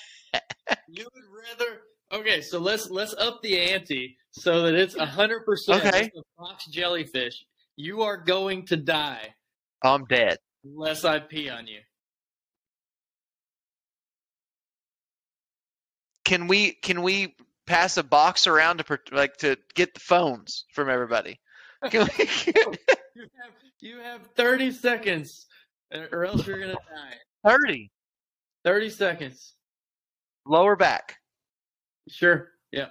[0.89, 1.81] You rather
[2.13, 6.11] Okay, so let's let's up the ante so that it's hundred percent Okay.
[6.17, 7.45] a box jellyfish.
[7.77, 9.35] You are going to die
[9.83, 10.39] I'm dead.
[10.65, 11.81] unless I pee on you.
[16.25, 16.73] Can we?
[16.83, 17.35] Can we
[17.67, 21.41] pass a box around to like to get the phones from everybody?
[21.93, 25.47] You have you have thirty seconds,
[25.95, 27.17] or or else you're gonna die.
[27.51, 27.91] Thirty.
[28.65, 29.55] Thirty seconds.
[30.45, 31.17] Lower back.
[32.09, 32.49] Sure.
[32.73, 32.89] Yeah.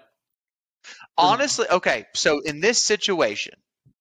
[1.18, 2.06] Honestly, okay.
[2.14, 3.54] So in this situation,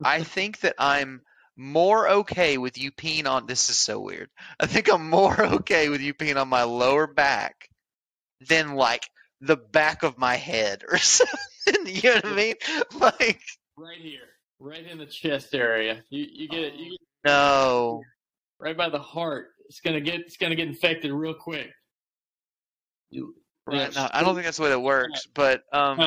[0.02, 1.22] I think that I'm
[1.56, 3.46] more okay with you peeing on.
[3.46, 4.28] This is so weird.
[4.58, 7.68] I think I'm more okay with you peeing on my lower back
[8.48, 9.08] than like
[9.40, 11.86] the back of my head or something.
[11.86, 12.54] You know what I mean?
[12.98, 13.40] Like,
[13.76, 14.20] Right here.
[14.60, 16.02] Right in the chest area.
[16.10, 16.74] You you get it.
[16.74, 18.02] You oh, get no.
[18.60, 19.48] right by the heart.
[19.66, 21.70] It's gonna get it's gonna get infected real quick.
[23.10, 23.34] You,
[23.66, 25.26] Right, no, I don't think that's the way that works.
[25.32, 25.98] But um,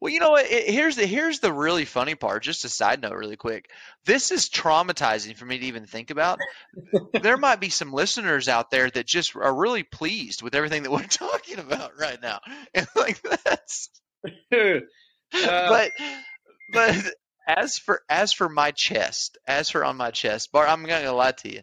[0.00, 0.50] Well, you know what?
[0.50, 2.42] It, here's the here's the really funny part.
[2.42, 3.70] Just a side note, really quick.
[4.04, 6.38] This is traumatizing for me to even think about.
[7.22, 10.90] there might be some listeners out there that just are really pleased with everything that
[10.90, 12.40] we're talking about right now,
[12.74, 13.90] and like that's.
[15.34, 15.90] Uh, but
[16.72, 16.96] but
[17.48, 21.12] as for as for my chest, as for on my chest, Bartt, I'm not gonna
[21.12, 21.60] lie to you.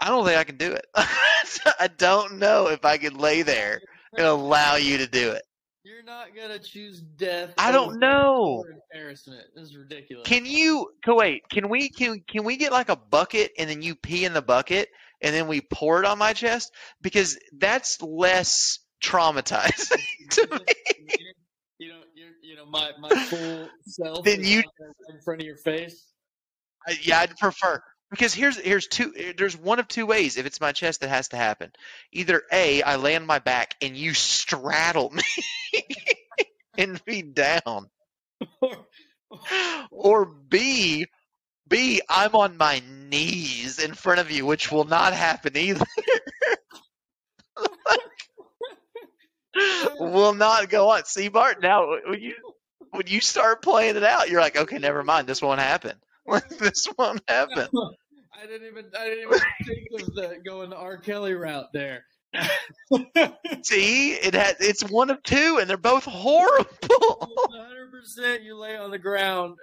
[0.00, 0.86] I don't think I can do it.
[0.94, 3.80] I don't know if I could lay there
[4.16, 5.42] and allow you to do it.
[5.84, 7.54] You're not gonna choose death.
[7.56, 8.62] I don't know.
[8.92, 9.44] Embarrassment.
[9.54, 10.28] This is ridiculous.
[10.28, 11.42] Can you wait?
[11.50, 14.42] Can we can can we get like a bucket and then you pee in the
[14.42, 14.88] bucket
[15.22, 21.06] and then we pour it on my chest because that's less traumatizing to me.
[21.78, 24.24] You know, you're, you know, my my full self.
[24.24, 24.62] Then you-
[25.08, 26.06] in front of your face.
[26.86, 27.80] I- Yeah, I'd prefer
[28.10, 31.28] because here's here's two there's one of two ways if it's my chest that has
[31.28, 31.70] to happen.
[32.12, 35.22] Either A, I lay on my back and you straddle me
[36.78, 37.90] and me down.
[39.90, 41.06] or, B,
[41.66, 45.84] B, I'm on my knees in front of you, which will not happen either.
[49.98, 51.04] will not go on.
[51.04, 52.34] See, Bartt, now when you
[52.90, 55.26] when you start playing it out, you're like, okay, never mind.
[55.26, 55.92] This won't happen.
[56.32, 57.68] Like this won't happen.
[58.40, 60.98] I didn't even I didn't even think of the going the R.
[60.98, 62.04] Kelly route there.
[63.62, 66.68] See, it has it's one of two, and they're both horrible.
[67.50, 69.56] Hundred percent, you lay on the ground,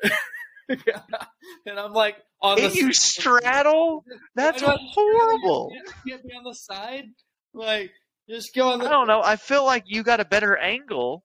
[0.68, 4.04] and I'm like on And the you straddle.
[4.36, 5.72] That's Why do I- horrible.
[6.06, 7.06] Get, me on the side,
[7.54, 7.92] like
[8.30, 9.22] just go on I don't know.
[9.24, 11.24] I feel like you got a better angle.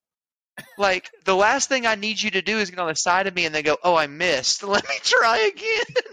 [0.79, 3.35] Like the last thing I need you to do is get on the side of
[3.35, 4.63] me and then go, "Oh, I missed.
[4.67, 6.05] Let me try again."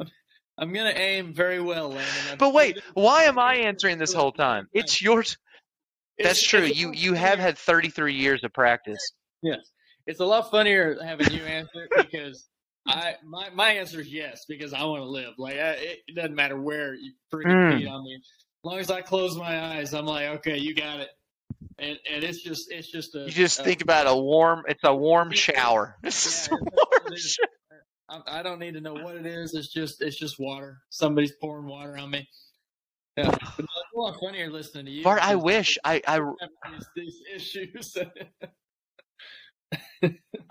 [0.58, 2.38] I'm gonna aim very well, Landon.
[2.38, 4.68] But wait, why am I answering this whole time?
[4.72, 5.38] It's yours.
[6.22, 6.64] That's true.
[6.64, 9.12] You you have had 33 years of practice.
[9.42, 9.58] Yes,
[10.06, 12.48] it's a lot funnier having you answer because
[12.86, 15.34] I my my answer is yes because I want to live.
[15.38, 17.78] Like I, it, it doesn't matter where you freaking Mm.
[17.78, 18.14] beat on me.
[18.16, 21.08] As long as I close my eyes, I'm like, okay, you got it.
[21.82, 23.24] And and it's just it's just a.
[23.24, 24.62] You just a- think about a warm.
[24.68, 25.96] It's a warm shower.
[26.02, 27.16] This Yeah, a warm.
[28.08, 29.54] I, I don't need to know what it is.
[29.54, 30.78] It's just it's just water.
[30.90, 32.28] Somebody's pouring water on me.
[33.16, 35.04] Yeah, but it's a lot funnier listening to you.
[35.04, 36.20] Bartt, I wish I I
[36.70, 37.96] these, these issues.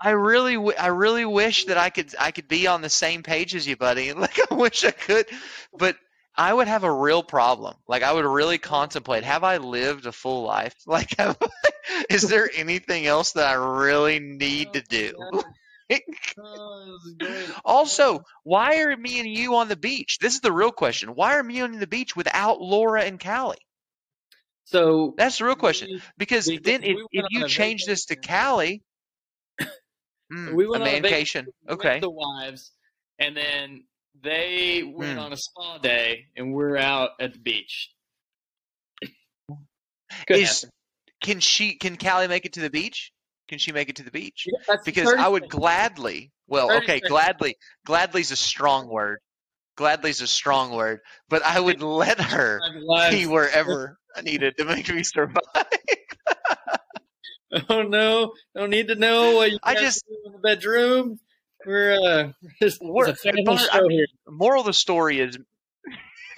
[0.00, 3.22] I really, w- I really wish that I could, I could be on the same
[3.22, 4.12] page as you, buddy.
[4.22, 5.26] Like I wish I could,
[5.76, 5.96] but
[6.36, 7.74] I would have a real problem.
[7.86, 10.74] Like I would really contemplate: Have I lived a full life?
[10.86, 11.36] Like, have,
[12.10, 15.14] is there anything else that I really need to do?
[16.38, 17.50] Oh, this is great.
[17.66, 20.16] Also, why are me and you on the beach?
[20.20, 21.10] This is the real question.
[21.10, 23.58] Why are me on the beach without Laura and Callie?
[24.64, 26.00] So That's the real question.
[26.16, 28.16] Because Because then, if, we if you on change this to.
[28.16, 28.82] Callie,
[30.32, 31.46] mm, We a went on a vac- vacation.
[31.68, 32.00] we Okay.
[32.00, 32.72] The wives,
[33.18, 33.84] and then
[34.20, 35.24] they went Hmm.
[35.26, 37.90] on a spa day, and we're out at the beach.
[40.28, 40.66] Is
[41.22, 43.12] can she can Callie make it to the beach?
[43.48, 44.46] Can she make it to the beach?
[44.46, 45.60] Yeah, Because I would seconds.
[45.60, 46.30] gladly.
[46.46, 47.08] Well, okay, seconds.
[47.10, 47.56] gladly.
[47.86, 49.18] Gladly's a strong word.
[49.76, 52.60] Gladly's a strong word, but I would let her
[53.10, 55.42] be wherever I needed to make me survive.
[57.68, 58.32] Oh no!
[58.56, 61.20] Don't need to know what you I just- do in the bedroom.
[61.66, 64.06] We're uh, just We're- it's a family Bartt, I mean, here.
[64.28, 65.38] Moral of the story is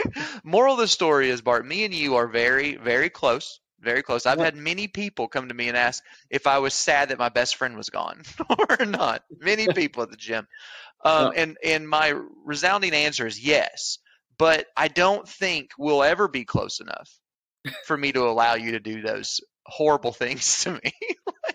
[0.44, 3.60] moral of the story is Bartt, me and you are very, very close.
[3.80, 4.24] Very close.
[4.24, 7.28] I've had many people come to me and ask if I was sad that my
[7.28, 8.22] best friend was gone
[8.80, 9.24] or not.
[9.40, 10.48] Many people at the gym.
[11.04, 13.98] Um, and, and my resounding answer is yes.
[14.38, 17.10] But I don't think we'll ever be close enough
[17.84, 20.92] for me to allow you to do those horrible things to me.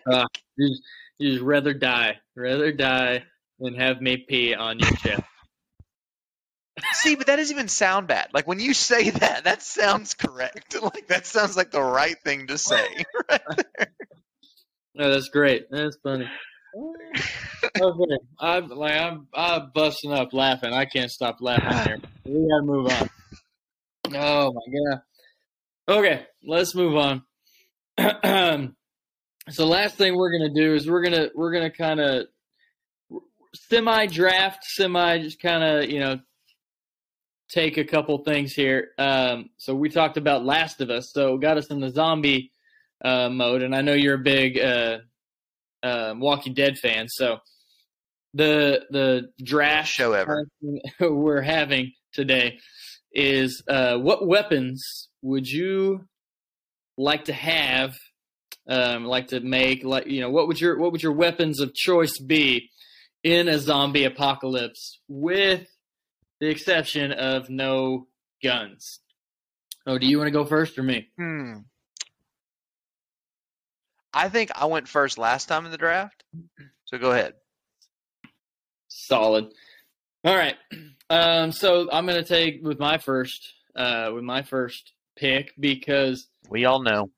[0.56, 0.78] you'd,
[1.18, 3.24] you just rather die, rather die
[3.60, 5.24] than have me pee on your chest.
[6.94, 8.30] See, but that doesn't even sound bad.
[8.34, 10.76] Like when you say that, that sounds correct.
[10.82, 13.06] Like that sounds like the right thing to say.
[14.96, 15.68] No, that's great.
[15.72, 16.26] That's funny.
[17.80, 20.74] okay, I'm like I'm I'm busting up laughing.
[20.74, 22.00] I can't stop laughing here.
[22.26, 23.10] We gotta move on.
[24.16, 25.02] Oh my god.
[26.00, 27.24] Okay, let's move on.
[29.50, 32.26] so last thing we're gonna do is we're gonna we're gonna kind of
[33.54, 36.20] semi draft, semi just kind of you know
[37.50, 38.90] take a couple things here.
[38.98, 42.52] Um, so we talked about Last of Us, so got us in the zombie
[43.04, 45.00] uh, mode, and I know you're a big uh,
[45.84, 47.40] uh, Walking Dead fan, so
[48.34, 50.46] the the draft Show ever.
[51.00, 52.60] we're having today
[53.12, 56.06] is uh, what weapons would you
[56.98, 57.96] like to have,
[58.68, 61.74] um, like to make, like you know, what would your what would your weapons of
[61.74, 62.70] choice be
[63.24, 65.68] in a zombie apocalypse, with
[66.40, 68.08] the exception of no
[68.44, 69.00] guns?
[69.86, 71.08] Oh, do you want to go first or me?
[71.18, 71.54] Hmm.
[74.14, 76.24] I think I went first last time in the draft.
[76.86, 77.34] So go ahead.
[78.88, 79.52] Solid.
[80.24, 80.56] All right.
[81.10, 86.66] Um, so I'm gonna take with my first uh, with my first pick because We
[86.66, 87.12] all know.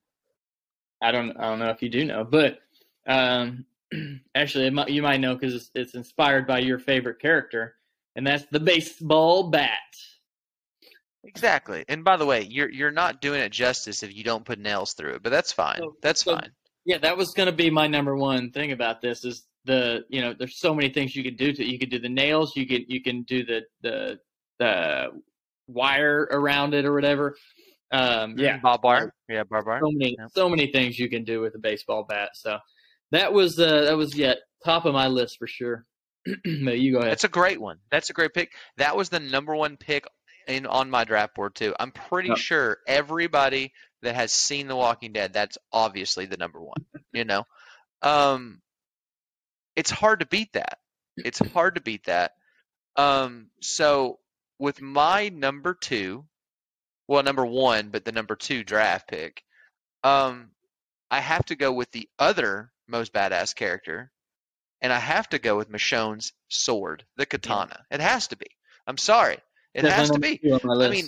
[1.01, 2.59] I don't I don't know if you do know, but
[3.07, 3.65] um,
[4.35, 7.75] actually it might, you might know because it's, it's inspired by your favorite character,
[8.15, 9.69] and that's the baseball bat.
[11.23, 11.85] Exactly.
[11.87, 14.93] And by the way, you're you're not doing it justice if you don't put nails
[14.93, 15.79] through it, but that's fine.
[15.79, 16.51] So- that's so- fine.
[16.83, 20.33] Yeah, that was gonna be my number one thing about this is the you know
[20.33, 21.67] there's so many things you could do to it.
[21.67, 24.19] You could do the nails, you could you can do the the
[24.57, 25.09] the
[25.67, 27.35] wire around it or whatever.
[27.91, 29.13] Um, yeah, Bob Bar.
[29.29, 29.79] Yeah, Bar Bar.
[29.79, 30.29] so many Yep.
[30.33, 32.31] so many things you can do with a baseball bat.
[32.33, 32.57] So
[33.11, 35.85] that was uh, that was yet top of my list for sure.
[36.45, 37.11] no, you go ahead.
[37.11, 37.77] That's a great one.
[37.89, 38.51] That's a great pick.
[38.77, 40.05] That was the number one pick
[40.47, 41.73] in on my draft board too.
[41.79, 42.37] I'm pretty Yep.
[42.37, 46.85] sure everybody that has seen The Walking Dead, that's obviously the number one.
[47.13, 47.43] You know,
[48.01, 48.61] um,
[49.75, 50.77] it's hard to beat that.
[51.17, 52.31] It's hard to beat that.
[52.95, 54.19] Um, so
[54.59, 56.25] with my number two,
[57.07, 59.43] well, number one, but the number two draft pick,
[60.03, 60.51] um,
[61.09, 64.11] I have to go with the other most badass character,
[64.81, 67.83] and I have to go with Michonne's sword, the katana.
[67.89, 68.47] It has to be.
[68.87, 69.37] I'm sorry,
[69.73, 70.37] it has to be.
[70.37, 71.07] two on my I mean,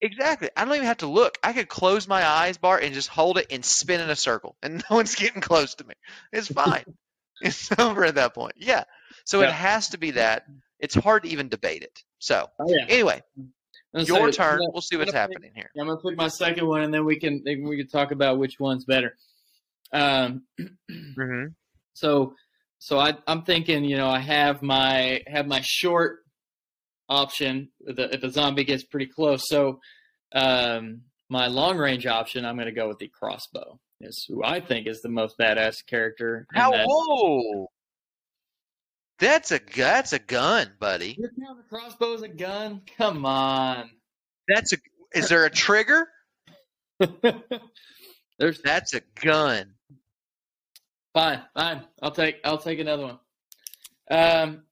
[0.00, 0.50] exactly.
[0.56, 1.38] I don't even have to look.
[1.42, 4.56] I could close my eyes, Bartt, and just hold it and spin in a circle,
[4.62, 5.94] and no one's getting close to me.
[6.32, 6.84] It's fine.
[7.40, 8.54] it's over at that point.
[8.56, 8.84] Yeah.
[9.24, 9.48] So Yeah.
[9.48, 10.44] it has to be that.
[10.80, 12.02] It's hard to even debate it.
[12.18, 12.86] So oh, yeah.
[12.88, 13.22] anyway,
[13.92, 14.58] your gonna turn.
[14.58, 15.70] Gonna- We'll see what's pick- happening here.
[15.78, 18.38] I'm gonna pick my second one, and then we can then we can talk about
[18.38, 19.16] which one's better.
[19.94, 20.42] Um,
[20.90, 21.46] Mm-hmm.
[21.94, 22.34] so
[22.78, 26.18] so I I'm thinking, you know, I have my have my short
[27.08, 29.42] option if the, if the zombie gets pretty close.
[29.46, 29.78] So
[30.34, 33.78] um, my long range option, I'm going to go with the crossbow.
[34.00, 36.46] Is who I think is the most badass character.
[36.52, 36.72] How?
[36.72, 36.84] that.
[36.88, 37.68] Whoa!
[39.20, 41.16] That's a that's a gun, buddy.
[41.16, 42.82] You count the crossbow as a gun?
[42.98, 43.88] Come on.
[44.48, 44.76] That's a.
[45.14, 46.08] Is there a trigger?
[48.38, 49.74] There's That's a gun.
[51.14, 51.82] Fine, fine.
[52.02, 53.18] I'll take I'll take another one.
[54.10, 54.62] Um,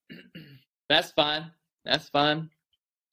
[0.88, 1.50] that's fine.
[1.84, 2.50] That's fine.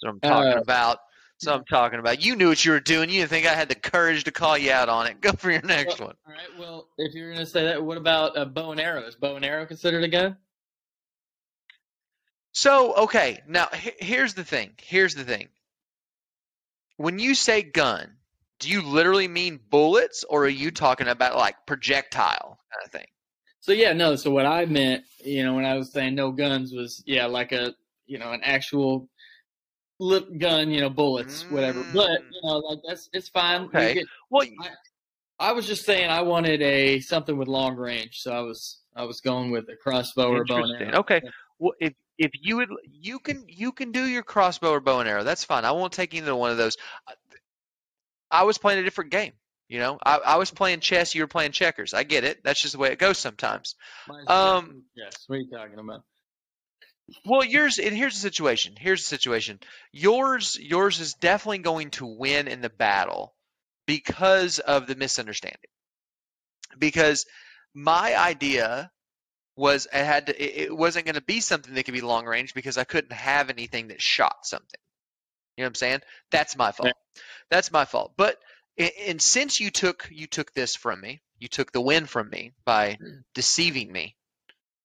[0.02, 1.00] That's what I'm talking Uh, about.
[1.38, 2.22] So I'm talking about.
[2.22, 3.10] You knew what you were doing.
[3.10, 5.22] You didn't think I had the courage to call you out on it.
[5.22, 6.16] Go for your next one.
[6.28, 6.60] All right.
[6.60, 9.04] Well, if you're gonna say that, what about a bow and arrow?
[9.04, 10.36] Is bow and arrow considered a gun?
[12.52, 14.74] So, okay, now he- here's the thing.
[14.82, 15.48] Here's the thing.
[16.98, 18.18] When you say gun,
[18.60, 23.08] do you literally mean bullets or are you talking about like projectile kind of thing?
[23.62, 24.16] So yeah, no.
[24.16, 27.52] So what I meant, you know, when I was saying no guns was yeah, like
[27.52, 27.74] a
[28.08, 29.08] you know an actual
[30.00, 31.84] lip gun, you know, bullets, whatever.
[31.94, 32.24] But Mm.
[32.32, 33.64] you know, like that's it's fine.
[33.64, 33.96] Okay.
[33.96, 34.48] get- Well,
[35.40, 39.04] I was just saying I wanted a something with long range, so I was I
[39.04, 41.00] was going with a crossbow or bow and arrow.
[41.00, 41.22] Okay.
[41.60, 45.10] well, if if you would, you can you can do your crossbow or bow and
[45.10, 45.24] arrow.
[45.24, 45.66] That's fine.
[45.66, 46.78] I won't take either one of those.
[47.08, 47.14] I-
[48.32, 49.34] I was playing a different game.
[49.70, 51.14] You know, I, I was playing chess.
[51.14, 51.94] You were playing checkers.
[51.94, 52.44] I get it.
[52.44, 53.76] That's just the way it goes sometimes.
[54.28, 55.14] Um, yes.
[55.28, 56.02] What are you talking about?
[57.24, 58.74] Well, yours and here's the situation.
[58.78, 59.60] Here's the situation.
[59.92, 63.34] Yours yours is definitely going to win in the battle
[63.86, 65.60] because of the misunderstanding.
[66.78, 67.26] Because
[67.74, 68.92] my idea
[69.56, 72.26] was it had to, it it wasn't going to be something that could be long
[72.26, 74.80] range because I couldn't have anything that shot something.
[75.58, 76.00] You know what I'm saying?
[76.32, 76.94] That's my fault.
[77.52, 78.14] That's my fault.
[78.18, 78.38] But
[78.80, 82.54] and, since you took you took this from me, you took the win from me
[82.66, 82.98] by
[83.34, 84.16] deceiving me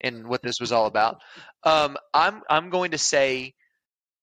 [0.01, 1.21] in what this was all about.
[1.63, 3.55] Um, I'm I'm going to say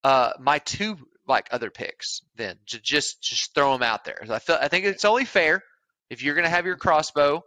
[0.03, 0.97] uh, my two
[1.27, 2.21] like other picks.
[2.35, 4.21] Then to just just throw them out there.
[4.29, 5.63] I feel I think it's only fair
[6.09, 7.43] if you're going to have your crossbow.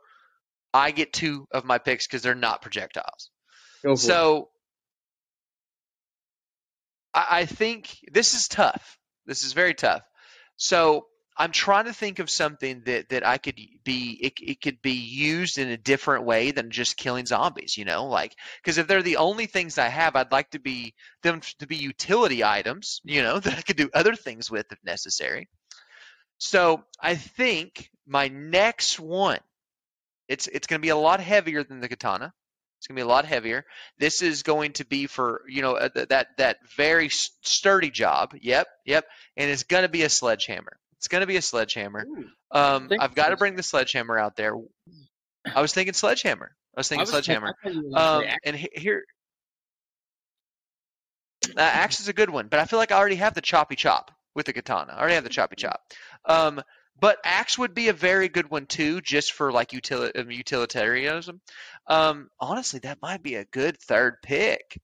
[0.73, 3.31] I get two of my picks because they're not projectiles.
[3.85, 4.05] Go for it.
[4.05, 4.49] So
[7.13, 8.99] I, I think this is tough.
[9.27, 10.03] This is very tough.
[10.57, 11.07] So
[11.37, 14.93] I'm trying to think of something that, that I could be it, it could be
[14.93, 19.03] used in a different way than just killing zombies, you know, like because if they're
[19.03, 23.23] the only things I have, I'd like to be them to be utility items, you
[23.23, 25.49] know, that I could do other things with if necessary.
[26.39, 29.41] So I think my next one,
[30.29, 32.33] it's it's going to be a lot heavier than the katana.
[32.79, 33.65] It's going to be a lot heavier.
[33.99, 38.35] This is going to be for you know uh, that that very sturdy job.
[38.41, 39.05] Yep, yep.
[39.37, 40.79] And it's going to be a sledgehammer.
[41.05, 42.07] It's going to be a sledgehammer.
[42.09, 44.55] Ooh, Um, I've got to bring the sledgehammer out there.
[45.55, 46.57] I was thinking sledgehammer.
[46.75, 47.55] I was I thinking was- sledgehammer.
[47.63, 49.05] I were gonna Um, and he- here,
[51.55, 53.77] uh, axe is a good one, but I feel like I already have the choppy
[53.77, 54.95] chop with the katana.
[54.95, 55.83] I already have the choppy chop.
[56.25, 56.63] Um,
[56.99, 61.43] but axe would be a very good one too, just for like utili- um, utilitarianism.
[61.87, 64.81] Um, honestly, that might be a good third pick.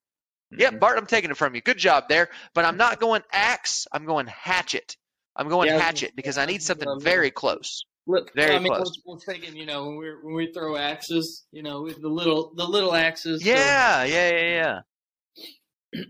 [0.51, 0.81] Yeah, Mhm.
[0.81, 1.63] Bartt, I'm taking it from you.
[1.63, 2.29] Good job there.
[2.53, 3.87] But I'm not going axe.
[3.91, 4.97] I'm going hatchet.
[5.37, 7.85] I'm going Yeah, I hatchet because I I need something very close.
[8.07, 9.01] Look, Very I mean, close.
[9.05, 12.53] We're, thinking, you know, when we when we throw axes, you know, with the little
[12.57, 13.43] the little axes.
[13.43, 14.81] so- Yeah, yeah, yeah,
[15.93, 16.03] yeah.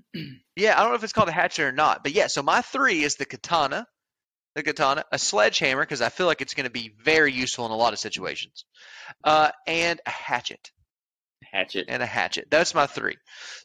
[0.56, 2.28] yeah, I don't know if it's called a hatchet or not, but yeah.
[2.28, 3.86] So my three is the katana,
[4.54, 7.72] the katana, a sledgehammer because I feel like it's going to be very useful in
[7.72, 8.64] a lot of situations,
[9.24, 10.70] uh, and a hatchet
[11.52, 11.86] hatchet.
[11.88, 12.46] and a hatchet.
[12.50, 13.16] That's my three.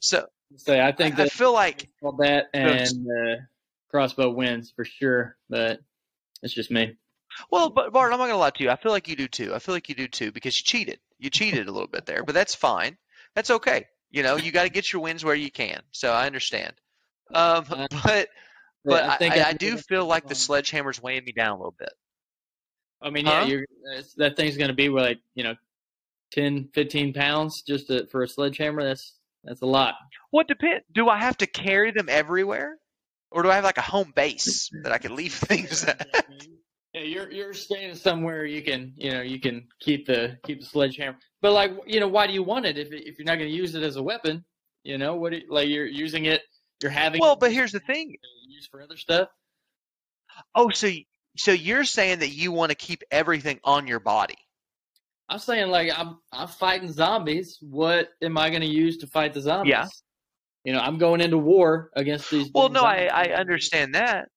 [0.01, 0.25] So
[0.57, 1.89] Say, I I, think I that feel like
[2.19, 3.35] that and uh,
[3.95, 5.79] crossbow wins for sure, but
[6.43, 6.97] it's just me.
[7.49, 8.69] Well, but Bartt, I'm not gonna lie to you.
[8.69, 9.55] I feel like you do too.
[9.55, 10.99] I feel like you do too because you cheated.
[11.17, 12.97] You cheated a little bit there, but that's fine.
[13.35, 13.85] That's okay.
[14.11, 15.81] You know, you got to get your wins where you can.
[15.91, 16.73] So I understand.
[17.33, 17.65] Um,
[18.03, 18.27] but
[18.83, 21.51] but I I, think I, I I do feel like the sledgehammer's weighing me down
[21.51, 21.93] a little bit.
[23.01, 23.47] I mean, yeah, Huh?
[23.47, 23.65] you're
[24.17, 25.55] that thing's going to be like you know,
[26.33, 28.83] 10, 15 pounds just to, for a sledgehammer.
[28.83, 29.13] That's
[29.45, 29.93] that's a lot.
[30.31, 30.81] What depend?
[30.91, 32.77] Do I have to carry them everywhere,
[33.31, 34.83] or do I have like a home base mm-hmm.
[34.83, 36.07] that I can leave things at?
[36.93, 40.65] Yeah, you're you're staying somewhere you can you know you can keep the keep the
[40.65, 41.17] sledgehammer.
[41.41, 43.55] But like you know, why do you want it if if you're not going to
[43.55, 44.45] use it as a weapon?
[44.83, 46.41] You know, what you, like you're using it,
[46.81, 48.15] you're having Well, but here's the thing.
[48.47, 49.27] used for other stuff.
[50.53, 50.89] Oh, so
[51.37, 54.37] so you're saying that you want to keep everything on your body?
[55.27, 57.57] I'm saying like I'm I'm fighting zombies.
[57.61, 59.71] What am I going to use to fight the zombies?
[59.71, 59.87] Yeah.
[60.65, 62.49] You know, I'm going into war against these.
[62.53, 63.05] Well, no, I.
[63.05, 64.29] I understand that.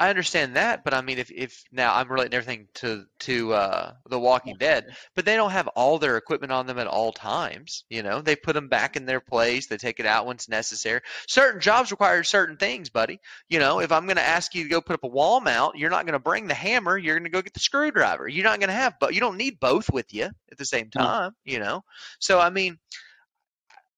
[0.00, 3.92] I understand that, but I mean, if, if now I'm relating everything to to uh,
[4.08, 7.82] The Walking Dead, but they don't have all their equipment on them at all times.
[7.90, 9.66] You know, they put them back in their place.
[9.66, 11.00] They take it out when it's necessary.
[11.26, 13.18] Certain jobs require certain things, buddy.
[13.48, 15.76] You know, if I'm going to ask you to go put up a wall mount,
[15.76, 16.96] you're not going to bring the hammer.
[16.96, 18.28] You're going to go get the screwdriver.
[18.28, 20.90] You're not going to have, but you don't need both with you at the same
[20.94, 21.02] No.
[21.02, 21.32] time.
[21.44, 21.82] You know,
[22.20, 22.78] so I mean,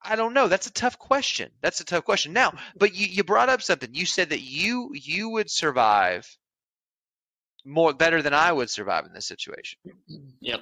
[0.03, 0.49] I don't know.
[0.49, 1.51] That's a tough question.
[1.61, 2.33] That's a tough question.
[2.33, 3.91] Now, but you, you brought up something.
[3.93, 6.27] You said that you you would survive
[7.65, 9.79] more better than I would survive in this situation.
[10.43, 10.61] Yep.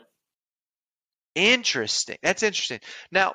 [1.37, 2.17] Interesting.
[2.21, 2.81] That's interesting.
[3.13, 3.35] Now,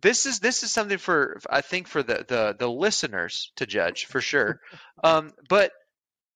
[0.00, 4.06] this is this is something for I think for the the the listeners to judge
[4.06, 4.58] for sure.
[5.04, 5.72] Um, but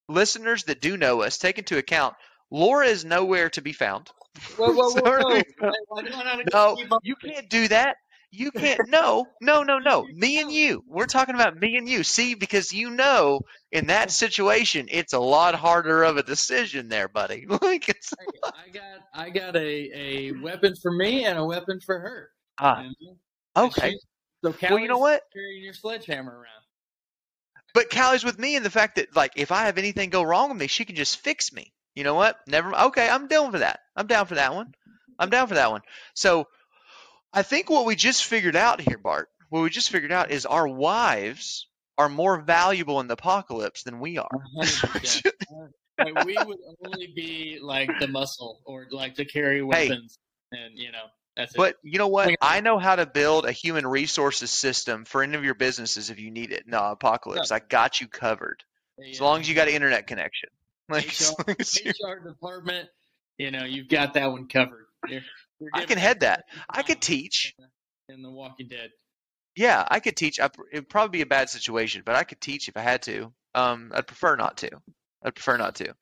[0.08, 2.14] listeners that do know us, take into account
[2.50, 4.10] Laura is nowhere to be found.
[4.56, 5.42] Whoa, whoa, whoa, Sorry.
[5.58, 5.72] whoa.
[5.88, 7.96] Why do I not No, you can't do that.
[8.30, 8.88] You can't.
[8.88, 10.06] No, no, no, no.
[10.12, 10.82] Me and you.
[10.86, 12.02] We're talking about me and you.
[12.02, 13.40] See, because you know,
[13.72, 17.46] in that situation, it's a lot harder of a decision there, buddy.
[17.62, 18.12] Like it's
[18.52, 22.30] I got I got a, a weapon for me and a weapon for her.
[22.58, 23.64] ah, you know?
[23.64, 23.96] Okay.
[24.44, 25.22] So Well, you know what?
[25.32, 26.62] Carrying your sledgehammer around.
[27.74, 30.48] But Callie's with me and the fact that, like, if I have anything go wrong
[30.48, 31.72] with me, she can just fix me.
[31.94, 32.38] You know what?
[32.46, 32.74] Never.
[32.74, 33.80] Okay, I'm down for that.
[33.94, 34.72] I'm down for that one.
[35.18, 35.80] I'm down for that one.
[36.14, 36.46] So,
[37.36, 40.46] I think what we just figured out here, Bartt, what we just figured out is
[40.46, 41.68] our wives
[41.98, 44.28] are more valuable in the apocalypse than we are.
[45.98, 50.18] Like, we would only be like the muscle or like to carry weapons,
[50.52, 51.56] and you know that's it.
[51.56, 52.34] But you know what?
[52.42, 56.20] I know how to build a human resources system for any of your businesses if
[56.20, 56.64] you need it.
[56.66, 57.50] No, apocalypse.
[57.50, 58.62] I got you covered.
[59.10, 60.50] As long as you got an internet connection.
[60.90, 62.88] Like, HR long as you- HR department,
[63.38, 64.84] you know, you've got that one covered.
[65.08, 65.22] You're
[65.74, 66.44] I can head that.
[66.68, 67.54] I could teach.
[68.08, 68.90] in The Walking Dead.
[69.56, 70.38] Yeah, I could teach.
[70.38, 73.32] I, it'd probably be a bad situation, but I could teach if I had to.
[73.54, 74.70] Um, I'd prefer not to.
[75.24, 75.94] I'd prefer not to.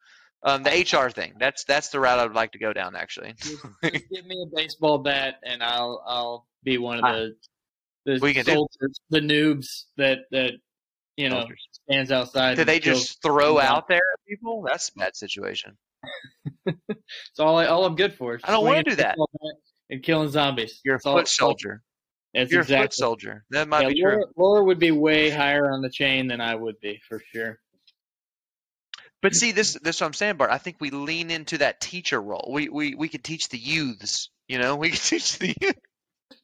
[0.43, 1.35] Um, the HR thing.
[1.39, 2.97] That's that's the route I would like to go down.
[2.97, 7.13] Actually, Just, just give me a baseball bat, and I'll I'll be one of Ah.
[7.13, 7.35] the
[8.07, 8.67] the We can do-
[9.11, 10.53] the noobs that that
[11.17, 11.69] you know Soldiers.
[11.89, 12.57] stands outside.
[12.57, 14.65] do they just throw out there at people?
[14.67, 15.79] That's a bad situation.
[16.67, 18.39] It's all I, all I'm good for.
[18.43, 19.17] I don't wanna do that.
[19.91, 20.81] And killing zombies.
[20.85, 21.83] You're a That's foot soldier.
[22.33, 23.45] That's You're a foot soldier.
[23.51, 24.25] That might yeah, be Laura, true.
[24.37, 27.59] Laura would be way higher on the chain than I would be for sure.
[29.23, 30.51] But see, this this is what I'm saying, Bartt.
[30.51, 32.51] I think we lean into that teacher role.
[32.53, 34.31] We we we could teach the youths.
[34.49, 35.55] You know, we could teach the.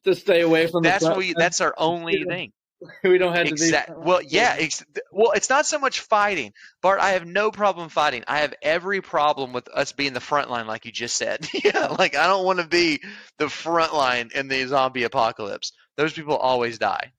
[0.04, 1.34] To stay away from That's we.
[1.36, 2.52] That's our only thing.
[3.04, 3.88] we don't have to Exact.
[3.88, 3.94] be.
[3.96, 4.56] Well, yeah.
[4.58, 6.52] Ex- well, it's not so much fighting,
[6.82, 7.00] Bartt.
[7.00, 8.24] I have no problem fighting.
[8.26, 11.46] I have every problem with us being the front line, like you just said.
[11.64, 13.00] yeah, like I don't want to be
[13.38, 15.72] the front line in the zombie apocalypse.
[15.96, 17.12] Those people always die.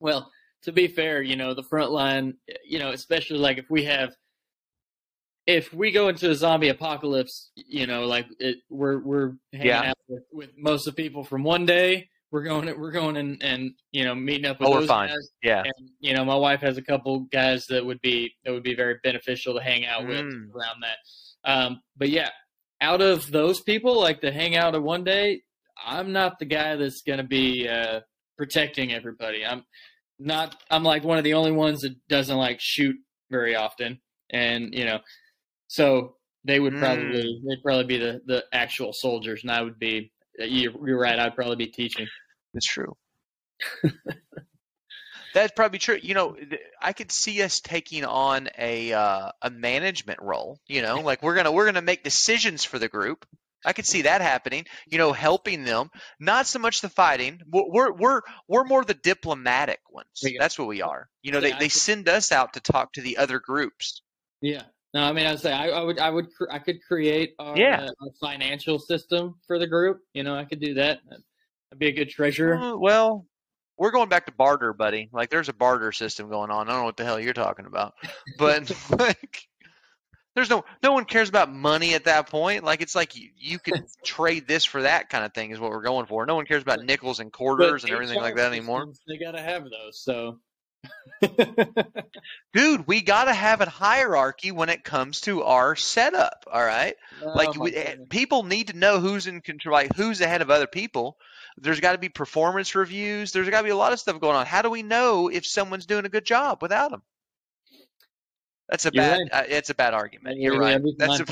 [0.00, 0.30] Well,
[0.64, 2.34] to be fair, you know, the front line,
[2.68, 4.14] you know, especially like if we have,
[5.46, 9.90] if we go into a zombie apocalypse, you know, like it, we're we're hanging Yeah.
[9.90, 12.08] out with, with most of the people from one day.
[12.32, 15.08] We're going, we're going and and you know meeting up with Oh, we're those fine.
[15.08, 15.30] guys.
[15.42, 15.62] Yeah.
[15.64, 18.74] And you know, my wife has a couple guys that would be that would be
[18.74, 20.50] very beneficial to hang out with Mm.
[20.54, 20.98] around that.
[21.50, 22.30] Um, but yeah,
[22.80, 25.42] out of those people, like to hang out of one day,
[25.84, 28.00] I'm not the guy that's going to be uh,
[28.36, 29.44] protecting everybody.
[29.46, 29.64] I'm
[30.18, 30.56] not.
[30.70, 32.96] I'm like one of the only ones that doesn't like shoot
[33.30, 34.00] very often,
[34.30, 34.98] and you know,
[35.68, 40.12] so they would probably they'd probably be the the actual soldiers, and I would be.
[40.38, 41.18] You're, you're right.
[41.18, 42.06] I'd probably be teaching.
[42.54, 42.96] That's true.
[45.34, 45.98] That's probably true.
[46.00, 46.36] You know,
[46.80, 50.58] I could see us taking on a uh, a management role.
[50.66, 53.26] You know, like we're gonna we're gonna make decisions for the group.
[53.64, 54.64] I could see that happening.
[54.86, 55.90] You know, helping them.
[56.18, 57.40] Not so much the fighting.
[57.50, 60.06] We're we're we're, we're more the diplomatic ones.
[60.22, 60.38] Yeah.
[60.38, 61.08] That's what we are.
[61.22, 63.38] You know, Yeah, they I they could- send us out to talk to the other
[63.38, 64.00] groups.
[64.40, 64.62] Yeah,
[64.96, 67.54] No, I mean, I would say I, I would, I would, I could create our,
[67.54, 67.82] Yeah.
[67.82, 70.00] uh, our financial system for the group.
[70.14, 71.00] You know, I could do that.
[71.70, 72.56] I'd be a good treasurer.
[72.56, 73.26] Uh, well,
[73.76, 75.10] we're going back to barter, buddy.
[75.12, 76.66] Like there's a barter system going on.
[76.66, 77.92] I don't know what the hell you're talking about,
[78.38, 79.42] but like,
[80.34, 82.64] there's no no one cares about money at that point.
[82.64, 85.72] Like it's like you, you can trade this for that kind of thing is what
[85.72, 86.24] we're going for.
[86.24, 88.86] No one cares about nickels and But quarters and everything like that anymore.
[88.86, 90.00] systems, They gotta have those.
[90.00, 90.38] So,
[92.52, 96.46] Dude, we got to have a hierarchy when it comes to our setup.
[96.50, 96.94] All right.
[97.22, 100.42] like Oh, my we, eh, people need to know who's in control like who's ahead
[100.42, 101.16] of other people
[101.58, 104.36] there's got to be performance reviews there's got to be a lot of stuff going
[104.36, 107.02] on how do we know if someone's doing a good job without them
[108.68, 109.32] that's a You're bad right.
[109.32, 111.24] uh, it's a bad argument Yeah, you're yeah, right that's a,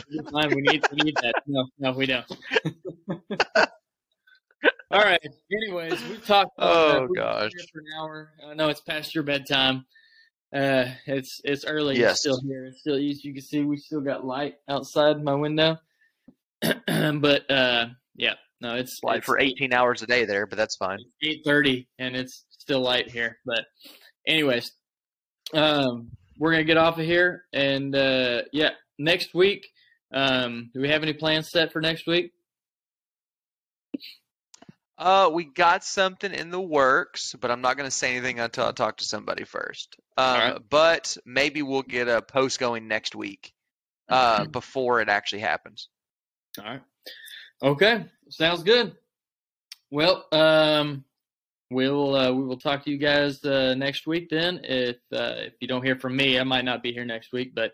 [0.54, 1.34] we need we need that.
[1.46, 2.26] No, no, we don't.
[4.90, 5.20] All right.
[5.52, 6.52] Anyways, we talked.
[6.58, 7.50] Oh, gosh.
[7.72, 8.32] for an hour.
[8.46, 9.86] I know it's past your bedtime.
[10.54, 11.98] Uh, it's it's early.
[11.98, 12.12] Yes.
[12.12, 12.66] It's still here.
[12.66, 15.78] It's still you, you can see we still got light outside my window.
[16.60, 20.76] but uh, yeah, no, it's like it's for 18 hours a day there but that's
[20.76, 23.38] fine eight thirty and it's still light here.
[23.44, 23.64] But
[24.26, 24.70] anyways,
[25.52, 29.66] um, we're gonna get off of here and uh, yeah, next week.
[30.12, 32.32] Um, do we have any plans set for next week?
[34.98, 38.66] Uh we got something in the works but i'm not going to say anything until
[38.66, 40.58] i talk to somebody first um right.
[40.70, 43.52] but maybe we'll get a post going next week
[44.08, 45.88] uh before it actually happens
[46.58, 46.82] All right.
[47.62, 48.04] Okay.
[48.30, 48.94] Sounds good.
[49.90, 51.04] Well, um,
[51.70, 54.28] we'll uh, we will talk to you guys uh, next week.
[54.30, 57.32] Then, if uh, if you don't hear from me, I might not be here next
[57.32, 57.72] week, but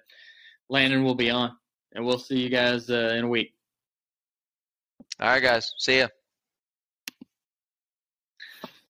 [0.68, 1.52] Landon will be on,
[1.92, 3.54] and we'll see you guys uh, in a week.
[5.20, 6.08] all right guys see ya